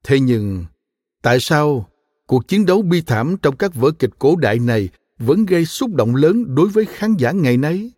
Thế 0.05 0.21
nhưng, 0.21 0.65
tại 1.23 1.41
sao 1.41 1.89
cuộc 2.27 2.49
chiến 2.49 2.67
đấu 2.67 2.83
bi 2.83 3.03
thảm 3.03 3.37
trong 3.43 3.57
các 3.57 3.75
vở 3.75 3.91
kịch 3.99 4.11
cổ 4.19 4.37
đại 4.37 4.59
này 4.59 4.89
vẫn 5.19 5.47
gây 5.47 5.65
xúc 5.65 5.95
động 5.95 6.15
lớn 6.15 6.55
đối 6.55 6.69
với 6.69 6.85
khán 6.85 7.15
giả 7.17 7.33
ngày 7.33 7.57
nay? 7.57 7.91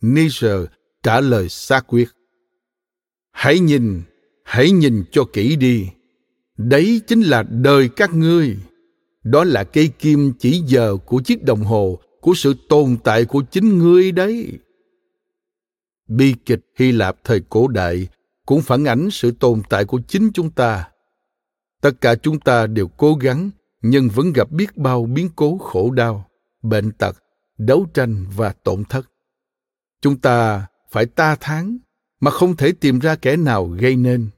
Nietzsche 0.00 0.66
trả 1.02 1.20
lời 1.20 1.48
xác 1.48 1.84
quyết. 1.86 2.08
Hãy 3.32 3.58
nhìn, 3.58 4.02
hãy 4.44 4.70
nhìn 4.70 5.04
cho 5.12 5.24
kỹ 5.32 5.56
đi 5.56 5.88
đấy 6.68 7.00
chính 7.06 7.20
là 7.20 7.42
đời 7.42 7.88
các 7.88 8.14
ngươi. 8.14 8.56
Đó 9.22 9.44
là 9.44 9.64
cây 9.64 9.88
kim 9.98 10.32
chỉ 10.38 10.62
giờ 10.66 10.96
của 11.06 11.20
chiếc 11.20 11.44
đồng 11.44 11.64
hồ, 11.64 11.98
của 12.20 12.34
sự 12.34 12.54
tồn 12.68 12.96
tại 13.04 13.24
của 13.24 13.42
chính 13.50 13.78
ngươi 13.78 14.12
đấy. 14.12 14.58
Bi 16.08 16.34
kịch 16.44 16.60
hy 16.78 16.92
lạp 16.92 17.16
thời 17.24 17.40
cổ 17.40 17.68
đại 17.68 18.08
cũng 18.46 18.62
phản 18.62 18.84
ánh 18.84 19.08
sự 19.10 19.30
tồn 19.30 19.62
tại 19.70 19.84
của 19.84 20.00
chính 20.08 20.30
chúng 20.34 20.50
ta. 20.50 20.88
Tất 21.80 22.00
cả 22.00 22.14
chúng 22.14 22.40
ta 22.40 22.66
đều 22.66 22.88
cố 22.88 23.14
gắng, 23.14 23.50
nhưng 23.82 24.08
vẫn 24.08 24.32
gặp 24.32 24.50
biết 24.50 24.76
bao 24.76 25.04
biến 25.04 25.28
cố 25.36 25.58
khổ 25.58 25.90
đau, 25.90 26.30
bệnh 26.62 26.92
tật, 26.92 27.16
đấu 27.58 27.86
tranh 27.94 28.26
và 28.36 28.52
tổn 28.64 28.84
thất. 28.84 29.10
Chúng 30.00 30.16
ta 30.16 30.66
phải 30.90 31.06
ta 31.06 31.36
thán, 31.40 31.78
mà 32.20 32.30
không 32.30 32.56
thể 32.56 32.72
tìm 32.72 32.98
ra 32.98 33.16
kẻ 33.16 33.36
nào 33.36 33.66
gây 33.66 33.96
nên 33.96 34.30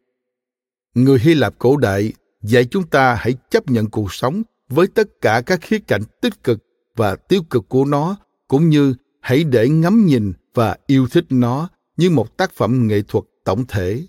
người 0.95 1.19
hy 1.19 1.35
lạp 1.35 1.59
cổ 1.59 1.77
đại, 1.77 2.13
dạy 2.43 2.65
chúng 2.65 2.87
ta 2.87 3.15
hãy 3.15 3.35
chấp 3.51 3.71
nhận 3.71 3.91
cuộc 3.91 4.13
sống 4.13 4.43
với 4.69 4.87
tất 4.87 5.09
cả 5.21 5.43
các 5.47 5.61
khía 5.63 5.79
cạnh 5.79 6.03
tích 6.21 6.45
cực 6.45 6.59
và 6.97 7.17
tiêu 7.17 7.43
cực 7.51 7.69
của 7.69 7.85
nó, 7.85 8.17
cũng 8.49 8.69
như 8.69 8.95
hãy 9.21 9.45
để 9.45 9.69
ngắm 9.69 10.07
nhìn 10.07 10.33
và 10.55 10.77
yêu 10.87 11.07
thích 11.11 11.25
nó 11.31 11.69
như 11.97 12.11
một 12.11 12.37
tác 12.37 12.53
phẩm 12.53 12.87
nghệ 12.87 13.03
thuật 13.09 13.25
tổng 13.45 13.65
thể. 13.69 14.07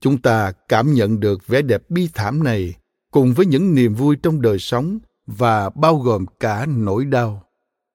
Chúng 0.00 0.18
ta 0.18 0.52
cảm 0.68 0.94
nhận 0.94 1.20
được 1.20 1.46
vẻ 1.46 1.62
đẹp 1.62 1.90
bi 1.90 2.08
thảm 2.14 2.44
này 2.44 2.74
cùng 3.10 3.34
với 3.34 3.46
những 3.46 3.74
niềm 3.74 3.94
vui 3.94 4.16
trong 4.16 4.42
đời 4.42 4.58
sống 4.58 4.98
và 5.26 5.70
bao 5.70 5.96
gồm 5.96 6.26
cả 6.40 6.66
nỗi 6.66 7.04
đau, 7.04 7.42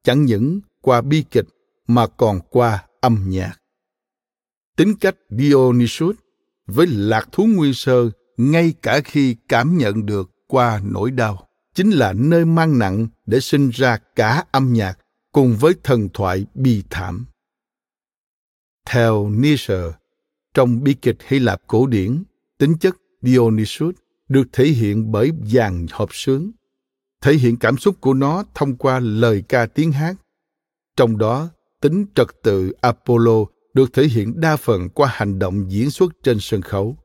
chẳng 0.04 0.26
những 0.26 0.62
qua 0.82 1.02
bi 1.02 1.24
kịch 1.32 1.48
mà 1.88 2.08
còn 2.08 2.40
qua 2.50 2.84
âm 3.02 3.26
nhạc. 3.28 3.54
Tính 4.78 4.96
cách 4.96 5.16
dionysus 5.30 6.16
với 6.68 6.88
lạc 6.88 7.28
thú 7.32 7.46
nguyên 7.46 7.74
sơ 7.74 8.10
ngay 8.38 8.74
cả 8.82 9.02
khi 9.06 9.36
cảm 9.50 9.78
nhận 9.78 10.06
được 10.06 10.32
qua 10.48 10.82
nỗi 10.84 11.12
đau 11.12 11.48
chính 11.74 11.90
là 11.90 12.14
nơi 12.14 12.46
mang 12.46 12.80
nặng 12.80 13.08
để 13.26 13.40
sinh 13.40 13.70
ra 13.70 13.98
cả 14.16 14.44
âm 14.52 14.74
nhạc 14.74 14.98
cùng 15.32 15.56
với 15.60 15.74
thần 15.84 16.10
thoại 16.14 16.46
bi 16.54 16.84
thảm 16.90 17.26
theo 18.86 19.30
Nietzsche, 19.30 19.92
trong 20.54 20.84
bi 20.84 20.94
kịch 20.94 21.18
Hy 21.28 21.40
Lạp 21.40 21.62
cổ 21.68 21.88
điển, 21.88 22.24
tính 22.58 22.78
chất 22.78 22.96
Dionysus 23.22 23.96
được 24.30 24.44
thể 24.54 24.66
hiện 24.66 25.12
bởi 25.12 25.32
dàn 25.44 25.86
hợp 25.92 26.10
sướng, 26.12 26.52
thể 27.22 27.34
hiện 27.34 27.58
cảm 27.58 27.78
xúc 27.78 27.96
của 28.02 28.14
nó 28.14 28.44
thông 28.54 28.76
qua 28.76 29.00
lời 29.00 29.44
ca 29.50 29.66
tiếng 29.66 29.92
hát. 29.92 30.16
Trong 30.96 31.18
đó, 31.18 31.50
tính 31.82 32.06
trật 32.16 32.28
tự 32.44 32.74
Apollo 32.82 33.46
được 33.76 33.94
thể 33.94 34.04
hiện 34.04 34.40
đa 34.40 34.56
phần 34.56 34.90
qua 34.90 35.10
hành 35.14 35.40
động 35.40 35.72
diễn 35.72 35.92
xuất 35.92 36.14
trên 36.24 36.38
sân 36.40 36.62
khấu. 36.62 36.98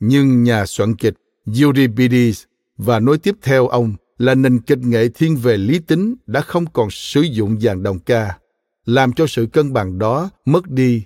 Nhưng 0.00 0.42
nhà 0.42 0.66
soạn 0.66 0.96
kịch 0.96 1.14
Euripides 1.60 2.44
và 2.76 3.00
nối 3.00 3.18
tiếp 3.18 3.36
theo 3.42 3.68
ông 3.68 3.94
là 4.18 4.34
nền 4.34 4.60
kịch 4.60 4.78
nghệ 4.78 5.08
thiên 5.08 5.36
về 5.36 5.56
lý 5.56 5.78
tính 5.78 6.14
đã 6.26 6.40
không 6.40 6.64
còn 6.72 6.88
sử 6.90 7.20
dụng 7.20 7.60
dàn 7.60 7.82
đồng 7.82 7.98
ca, 7.98 8.38
làm 8.84 9.12
cho 9.12 9.26
sự 9.26 9.46
cân 9.52 9.72
bằng 9.72 9.98
đó 9.98 10.30
mất 10.44 10.70
đi. 10.70 11.04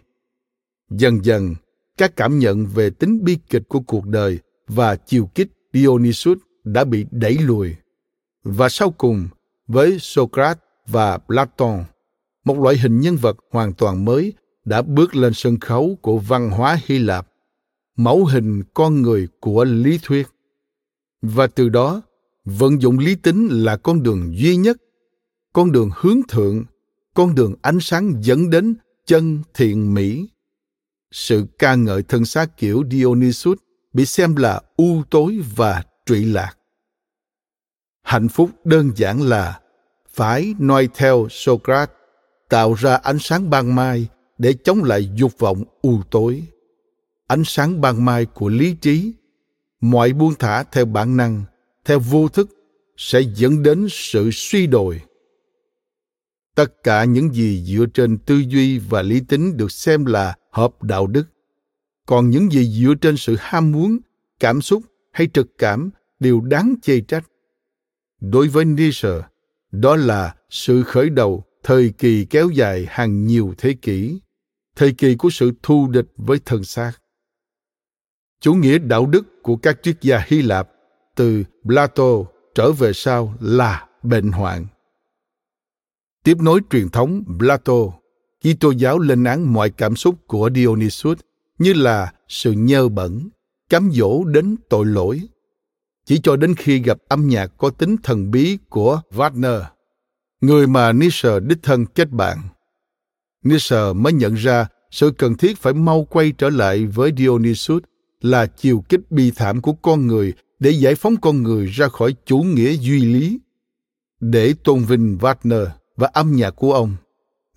Dần 0.91 1.25
dần, 1.25 1.55
các 1.97 2.17
cảm 2.17 2.39
nhận 2.39 2.67
về 2.67 2.91
tính 2.91 3.25
bi 3.25 3.39
kịch 3.51 3.63
của 3.69 3.81
cuộc 3.81 4.07
đời 4.07 4.39
và 4.67 4.97
chiều 4.97 5.31
kích 5.35 5.49
Dionysus 5.73 6.39
đã 6.65 6.85
bị 6.85 7.07
đẩy 7.11 7.39
lùi. 7.39 7.75
Và 8.45 8.69
sau 8.69 8.91
cùng, 8.91 9.29
với 9.67 9.99
Socrates 10.01 10.63
và 10.87 11.19
Platon, 11.19 11.85
một 12.45 12.59
loại 12.59 12.79
hình 12.79 13.01
nhân 13.01 13.17
vật 13.17 13.37
hoàn 13.51 13.73
toàn 13.73 14.05
mới 14.05 14.33
đã 14.65 14.83
bước 14.83 15.17
lên 15.17 15.33
sân 15.35 15.61
khấu 15.61 15.99
của 16.03 16.19
văn 16.19 16.51
hóa 16.51 16.79
Hy 16.85 16.99
Lạp, 16.99 17.29
mẫu 17.97 18.25
hình 18.25 18.63
con 18.75 19.03
người 19.03 19.29
của 19.41 19.65
lý 19.65 19.99
thuyết. 20.03 20.29
Và 21.23 21.47
từ 21.47 21.69
đó, 21.69 22.03
vận 22.45 22.83
dụng 22.83 22.99
lý 22.99 23.15
tính 23.15 23.49
là 23.51 23.77
con 23.77 24.03
đường 24.03 24.33
duy 24.37 24.57
nhất, 24.57 24.77
con 25.53 25.73
đường 25.73 25.91
hướng 25.97 26.21
thượng, 26.29 26.65
con 27.15 27.35
đường 27.35 27.55
ánh 27.63 27.81
sáng 27.81 28.15
dẫn 28.21 28.51
đến 28.51 28.75
chân 29.07 29.43
thiện 29.55 29.95
mỹ. 29.95 30.29
Sự 31.11 31.47
ca 31.59 31.75
ngợi 31.75 32.03
thân 32.03 32.25
xác 32.25 32.57
kiểu 32.57 32.83
dionysus 32.91 33.59
bị 33.93 34.07
xem 34.07 34.37
là 34.37 34.61
u 34.77 35.03
tối 35.11 35.41
và 35.57 35.83
trụy 36.07 36.25
lạc. 36.25 36.55
Hạnh 38.03 38.29
phúc 38.29 38.51
đơn 38.65 38.91
giản 38.97 39.23
là 39.23 39.61
phải 40.09 40.55
noi 40.59 40.89
theo 40.95 41.27
socrates 41.31 42.04
tạo 42.49 42.75
ra 42.75 42.95
ánh 42.95 43.19
sáng 43.21 43.51
ban 43.51 43.75
mai 43.75 44.09
để 44.39 44.55
chống 44.65 44.85
lại 44.85 45.11
dục 45.15 45.39
vọng 45.39 45.65
u 45.83 46.01
tối. 46.11 46.43
Ánh 47.27 47.43
sáng 47.45 47.81
ban 47.81 48.05
mai 48.05 48.27
của 48.27 48.49
lý 48.49 48.75
trí, 48.75 49.13
mọi 49.81 50.13
buông 50.13 50.35
thả 50.39 50.63
theo 50.63 50.85
bản 50.85 51.17
năng, 51.17 51.45
theo 51.85 51.99
vô 51.99 52.29
thức 52.29 52.49
sẽ 52.97 53.21
dẫn 53.21 53.63
đến 53.63 53.87
sự 53.91 54.31
suy 54.33 54.67
đồi. 54.67 55.01
Tất 56.55 56.83
cả 56.83 57.05
những 57.05 57.35
gì 57.35 57.65
dựa 57.65 57.87
trên 57.95 58.19
tư 58.19 58.43
duy 58.49 58.79
và 58.79 59.03
lý 59.03 59.21
tính 59.21 59.57
được 59.57 59.73
xem 59.73 60.05
là 60.05 60.37
hợp 60.51 60.83
đạo 60.83 61.07
đức. 61.07 61.25
Còn 62.07 62.31
những 62.31 62.53
gì 62.53 62.65
dựa 62.65 62.95
trên 63.01 63.17
sự 63.17 63.37
ham 63.39 63.73
muốn, 63.73 63.99
cảm 64.41 64.63
xúc 64.63 64.83
hay 65.13 65.29
trực 65.35 65.59
cảm 65.59 65.91
đều 66.21 66.41
đáng 66.41 66.75
chê 66.83 67.01
trách. 67.01 67.25
Đối 68.21 68.49
với 68.49 68.65
Nietzsche, 68.65 69.23
đó 69.73 69.97
là 69.97 70.35
sự 70.51 70.83
khởi 70.83 71.11
đầu 71.11 71.45
thời 71.65 71.93
kỳ 71.99 72.25
kéo 72.25 72.51
dài 72.51 72.87
hàng 72.89 73.27
nhiều 73.27 73.55
thế 73.59 73.75
kỷ 73.83 74.21
thời 74.77 74.93
kỳ 74.93 75.15
của 75.15 75.31
sự 75.31 75.53
thù 75.63 75.89
địch 75.89 76.09
với 76.17 76.39
thân 76.45 76.65
xác 76.65 76.93
chủ 78.41 78.55
nghĩa 78.55 78.79
đạo 78.79 79.07
đức 79.07 79.43
của 79.43 79.57
các 79.57 79.79
triết 79.83 79.97
gia 80.01 80.25
Hy 80.27 80.43
Lạp 80.43 80.69
từ 81.15 81.45
Plato 81.65 82.05
trở 82.55 82.73
về 82.73 82.93
sau 82.93 83.35
là 83.41 83.87
bệnh 84.03 84.33
hoạn. 84.33 84.67
Tiếp 86.25 86.37
nối 86.41 86.61
truyền 86.71 86.89
thống 86.89 87.25
Plato, 87.39 87.73
Kitô 88.41 88.71
giáo 88.71 88.99
lên 88.99 89.25
án 89.25 89.53
mọi 89.53 89.71
cảm 89.71 89.97
xúc 89.97 90.15
của 90.27 90.51
Dionysus 90.55 91.19
như 91.59 91.73
là 91.73 92.13
sự 92.29 92.53
nhơ 92.53 92.89
bẩn, 92.89 93.29
cám 93.69 93.91
dỗ 93.93 94.25
đến 94.25 94.57
tội 94.69 94.87
lỗi. 94.87 95.23
chỉ 96.05 96.21
cho 96.23 96.37
đến 96.37 96.55
khi 96.55 96.79
gặp 96.79 96.99
âm 97.09 97.29
nhạc 97.29 97.47
có 97.59 97.71
tính 97.71 97.97
thần 98.03 98.31
bí 98.31 98.59
của 98.69 99.01
Wagner, 99.11 99.63
người 100.47 100.67
mà 100.67 100.93
Nietzsche 100.93 101.41
đích 101.41 101.59
thân 101.63 101.87
kết 101.87 102.11
bạn. 102.11 102.39
Nietzsche 103.45 103.95
mới 103.95 104.13
nhận 104.13 104.35
ra 104.35 104.67
sự 104.91 105.11
cần 105.19 105.37
thiết 105.37 105.59
phải 105.59 105.73
mau 105.73 106.07
quay 106.11 106.33
trở 106.39 106.51
lại 106.51 106.87
với 106.87 107.13
Dionysus 107.17 107.83
là 108.21 108.47
chiều 108.47 108.85
kích 108.89 109.01
bi 109.11 109.31
thảm 109.31 109.61
của 109.61 109.73
con 109.73 110.07
người 110.07 110.33
để 110.59 110.71
giải 110.71 110.95
phóng 110.95 111.17
con 111.17 111.43
người 111.43 111.67
ra 111.67 111.89
khỏi 111.89 112.15
chủ 112.27 112.39
nghĩa 112.39 112.73
duy 112.73 113.05
lý. 113.05 113.39
Để 114.21 114.55
tôn 114.65 114.85
vinh 114.85 115.19
Wagner 115.21 115.67
và 115.97 116.11
âm 116.13 116.33
nhạc 116.33 116.51
của 116.51 116.73
ông, 116.73 116.97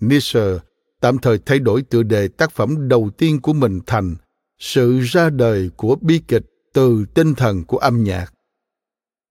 Nietzsche 0.00 0.58
tạm 1.00 1.18
thời 1.18 1.38
thay 1.46 1.58
đổi 1.58 1.82
tựa 1.82 2.02
đề 2.02 2.28
tác 2.28 2.52
phẩm 2.52 2.88
đầu 2.88 3.10
tiên 3.18 3.40
của 3.40 3.52
mình 3.52 3.80
thành 3.86 4.16
sự 4.58 5.00
ra 5.00 5.30
đời 5.30 5.70
của 5.76 5.96
bi 6.00 6.20
kịch 6.28 6.44
từ 6.72 7.04
tinh 7.14 7.34
thần 7.34 7.64
của 7.64 7.78
âm 7.78 8.04
nhạc. 8.04 8.32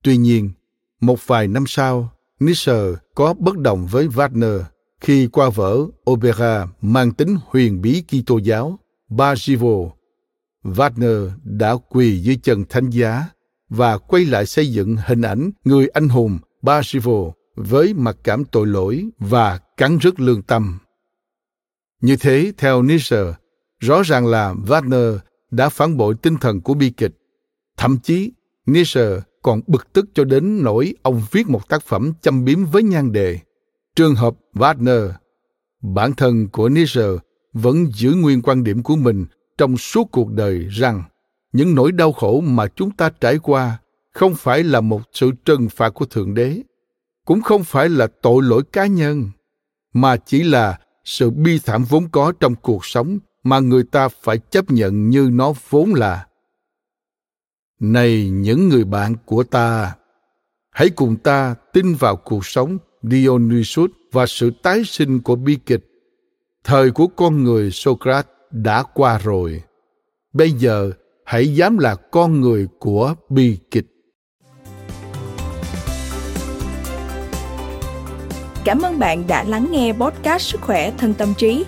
Tuy 0.03 0.17
nhiên, 0.17 0.51
một 1.01 1.27
vài 1.27 1.47
năm 1.47 1.63
sau, 1.67 2.16
Nietzsche 2.39 2.95
có 3.15 3.33
bất 3.33 3.57
đồng 3.57 3.87
với 3.87 4.07
Wagner 4.07 4.63
khi 5.01 5.27
qua 5.27 5.49
vở 5.49 5.85
opera 6.09 6.67
mang 6.81 7.11
tính 7.11 7.37
huyền 7.45 7.81
bí 7.81 8.03
Kitô 8.07 8.37
giáo 8.37 8.79
Bajivo. 9.09 9.89
Wagner 10.63 11.29
đã 11.43 11.75
quỳ 11.89 12.19
dưới 12.19 12.35
chân 12.43 12.65
thánh 12.69 12.89
giá 12.89 13.25
và 13.69 13.97
quay 13.97 14.25
lại 14.25 14.45
xây 14.45 14.71
dựng 14.71 14.95
hình 15.05 15.21
ảnh 15.21 15.51
người 15.63 15.87
anh 15.87 16.09
hùng 16.09 16.39
Bajivo 16.61 17.31
với 17.55 17.93
mặc 17.93 18.17
cảm 18.23 18.45
tội 18.45 18.67
lỗi 18.67 19.09
và 19.19 19.59
cắn 19.77 19.97
rứt 19.97 20.19
lương 20.19 20.41
tâm. 20.41 20.79
Như 22.01 22.17
thế, 22.17 22.51
theo 22.57 22.83
Nietzsche, 22.83 23.33
rõ 23.79 24.01
ràng 24.03 24.27
là 24.27 24.53
Wagner 24.53 25.17
đã 25.51 25.69
phản 25.69 25.97
bội 25.97 26.15
tinh 26.21 26.37
thần 26.37 26.61
của 26.61 26.73
bi 26.73 26.89
kịch. 26.89 27.11
Thậm 27.77 27.97
chí, 28.03 28.31
Nietzsche 28.65 29.19
còn 29.47 29.61
bực 29.67 29.93
tức 29.93 30.05
cho 30.13 30.23
đến 30.23 30.63
nỗi 30.63 30.93
ông 31.01 31.21
viết 31.31 31.49
một 31.49 31.69
tác 31.69 31.83
phẩm 31.83 32.13
châm 32.21 32.45
biếm 32.45 32.65
với 32.65 32.83
nhan 32.83 33.11
đề 33.11 33.39
Trường 33.95 34.15
hợp 34.15 34.33
Wagner. 34.53 35.11
Bản 35.81 36.13
thân 36.13 36.47
của 36.47 36.69
Nietzsche 36.69 37.17
vẫn 37.53 37.85
giữ 37.93 38.13
nguyên 38.13 38.41
quan 38.41 38.63
điểm 38.63 38.83
của 38.83 38.95
mình 38.95 39.25
trong 39.57 39.77
suốt 39.77 40.11
cuộc 40.11 40.31
đời 40.31 40.67
rằng 40.69 41.03
những 41.53 41.75
nỗi 41.75 41.91
đau 41.91 42.11
khổ 42.11 42.41
mà 42.41 42.67
chúng 42.67 42.91
ta 42.91 43.09
trải 43.21 43.37
qua 43.37 43.77
không 44.13 44.35
phải 44.35 44.63
là 44.63 44.81
một 44.81 45.01
sự 45.13 45.31
trừng 45.45 45.69
phạt 45.69 45.89
của 45.89 46.05
thượng 46.05 46.33
đế, 46.33 46.61
cũng 47.25 47.41
không 47.41 47.63
phải 47.63 47.89
là 47.89 48.07
tội 48.21 48.43
lỗi 48.43 48.63
cá 48.71 48.85
nhân, 48.85 49.31
mà 49.93 50.17
chỉ 50.17 50.43
là 50.43 50.79
sự 51.05 51.29
bi 51.29 51.59
thảm 51.65 51.83
vốn 51.83 52.09
có 52.11 52.33
trong 52.39 52.55
cuộc 52.55 52.85
sống 52.85 53.19
mà 53.43 53.59
người 53.59 53.83
ta 53.83 54.09
phải 54.21 54.37
chấp 54.37 54.71
nhận 54.71 55.09
như 55.09 55.29
nó 55.31 55.53
vốn 55.69 55.93
là 55.93 56.26
này 57.79 58.29
những 58.29 58.69
người 58.69 58.83
bạn 58.83 59.15
của 59.25 59.43
ta 59.43 59.95
hãy 60.71 60.89
cùng 60.89 61.15
ta 61.15 61.55
tin 61.73 61.93
vào 61.93 62.15
cuộc 62.15 62.45
sống 62.45 62.77
dionysus 63.03 63.89
và 64.11 64.25
sự 64.25 64.51
tái 64.63 64.83
sinh 64.85 65.21
của 65.21 65.35
bi 65.35 65.57
kịch. 65.65 65.85
Thời 66.63 66.91
của 66.91 67.07
con 67.07 67.43
người 67.43 67.71
socrates 67.71 68.31
đã 68.51 68.83
qua 68.93 69.17
rồi. 69.17 69.61
Bây 70.33 70.51
giờ 70.51 70.91
hãy 71.25 71.55
dám 71.55 71.77
là 71.77 71.95
con 71.95 72.41
người 72.41 72.67
của 72.79 73.15
bi 73.29 73.57
kịch. 73.71 73.85
Cảm 78.65 78.81
ơn 78.81 78.99
bạn 78.99 79.23
đã 79.27 79.43
lắng 79.43 79.67
nghe 79.71 79.93
podcast 79.93 80.41
Sức 80.41 80.61
khỏe 80.61 80.91
thân 80.97 81.13
tâm 81.13 81.33
trí. 81.37 81.65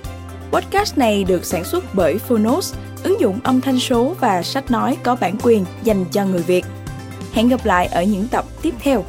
Podcast 0.51 0.97
này 0.97 1.23
được 1.23 1.45
sản 1.45 1.63
xuất 1.63 1.83
bởi 1.93 2.17
Phonos, 2.17 2.75
ứng 3.03 3.19
dụng 3.19 3.39
âm 3.43 3.61
thanh 3.61 3.79
số 3.79 4.15
và 4.19 4.43
sách 4.43 4.71
nói 4.71 4.97
có 5.03 5.15
bản 5.15 5.35
quyền 5.43 5.65
dành 5.83 6.05
cho 6.11 6.25
người 6.25 6.41
Việt. 6.41 6.65
Hẹn 7.33 7.49
gặp 7.49 7.65
lại 7.65 7.87
ở 7.87 8.03
những 8.03 8.27
tập 8.27 8.45
tiếp 8.61 8.73
theo. 8.79 9.03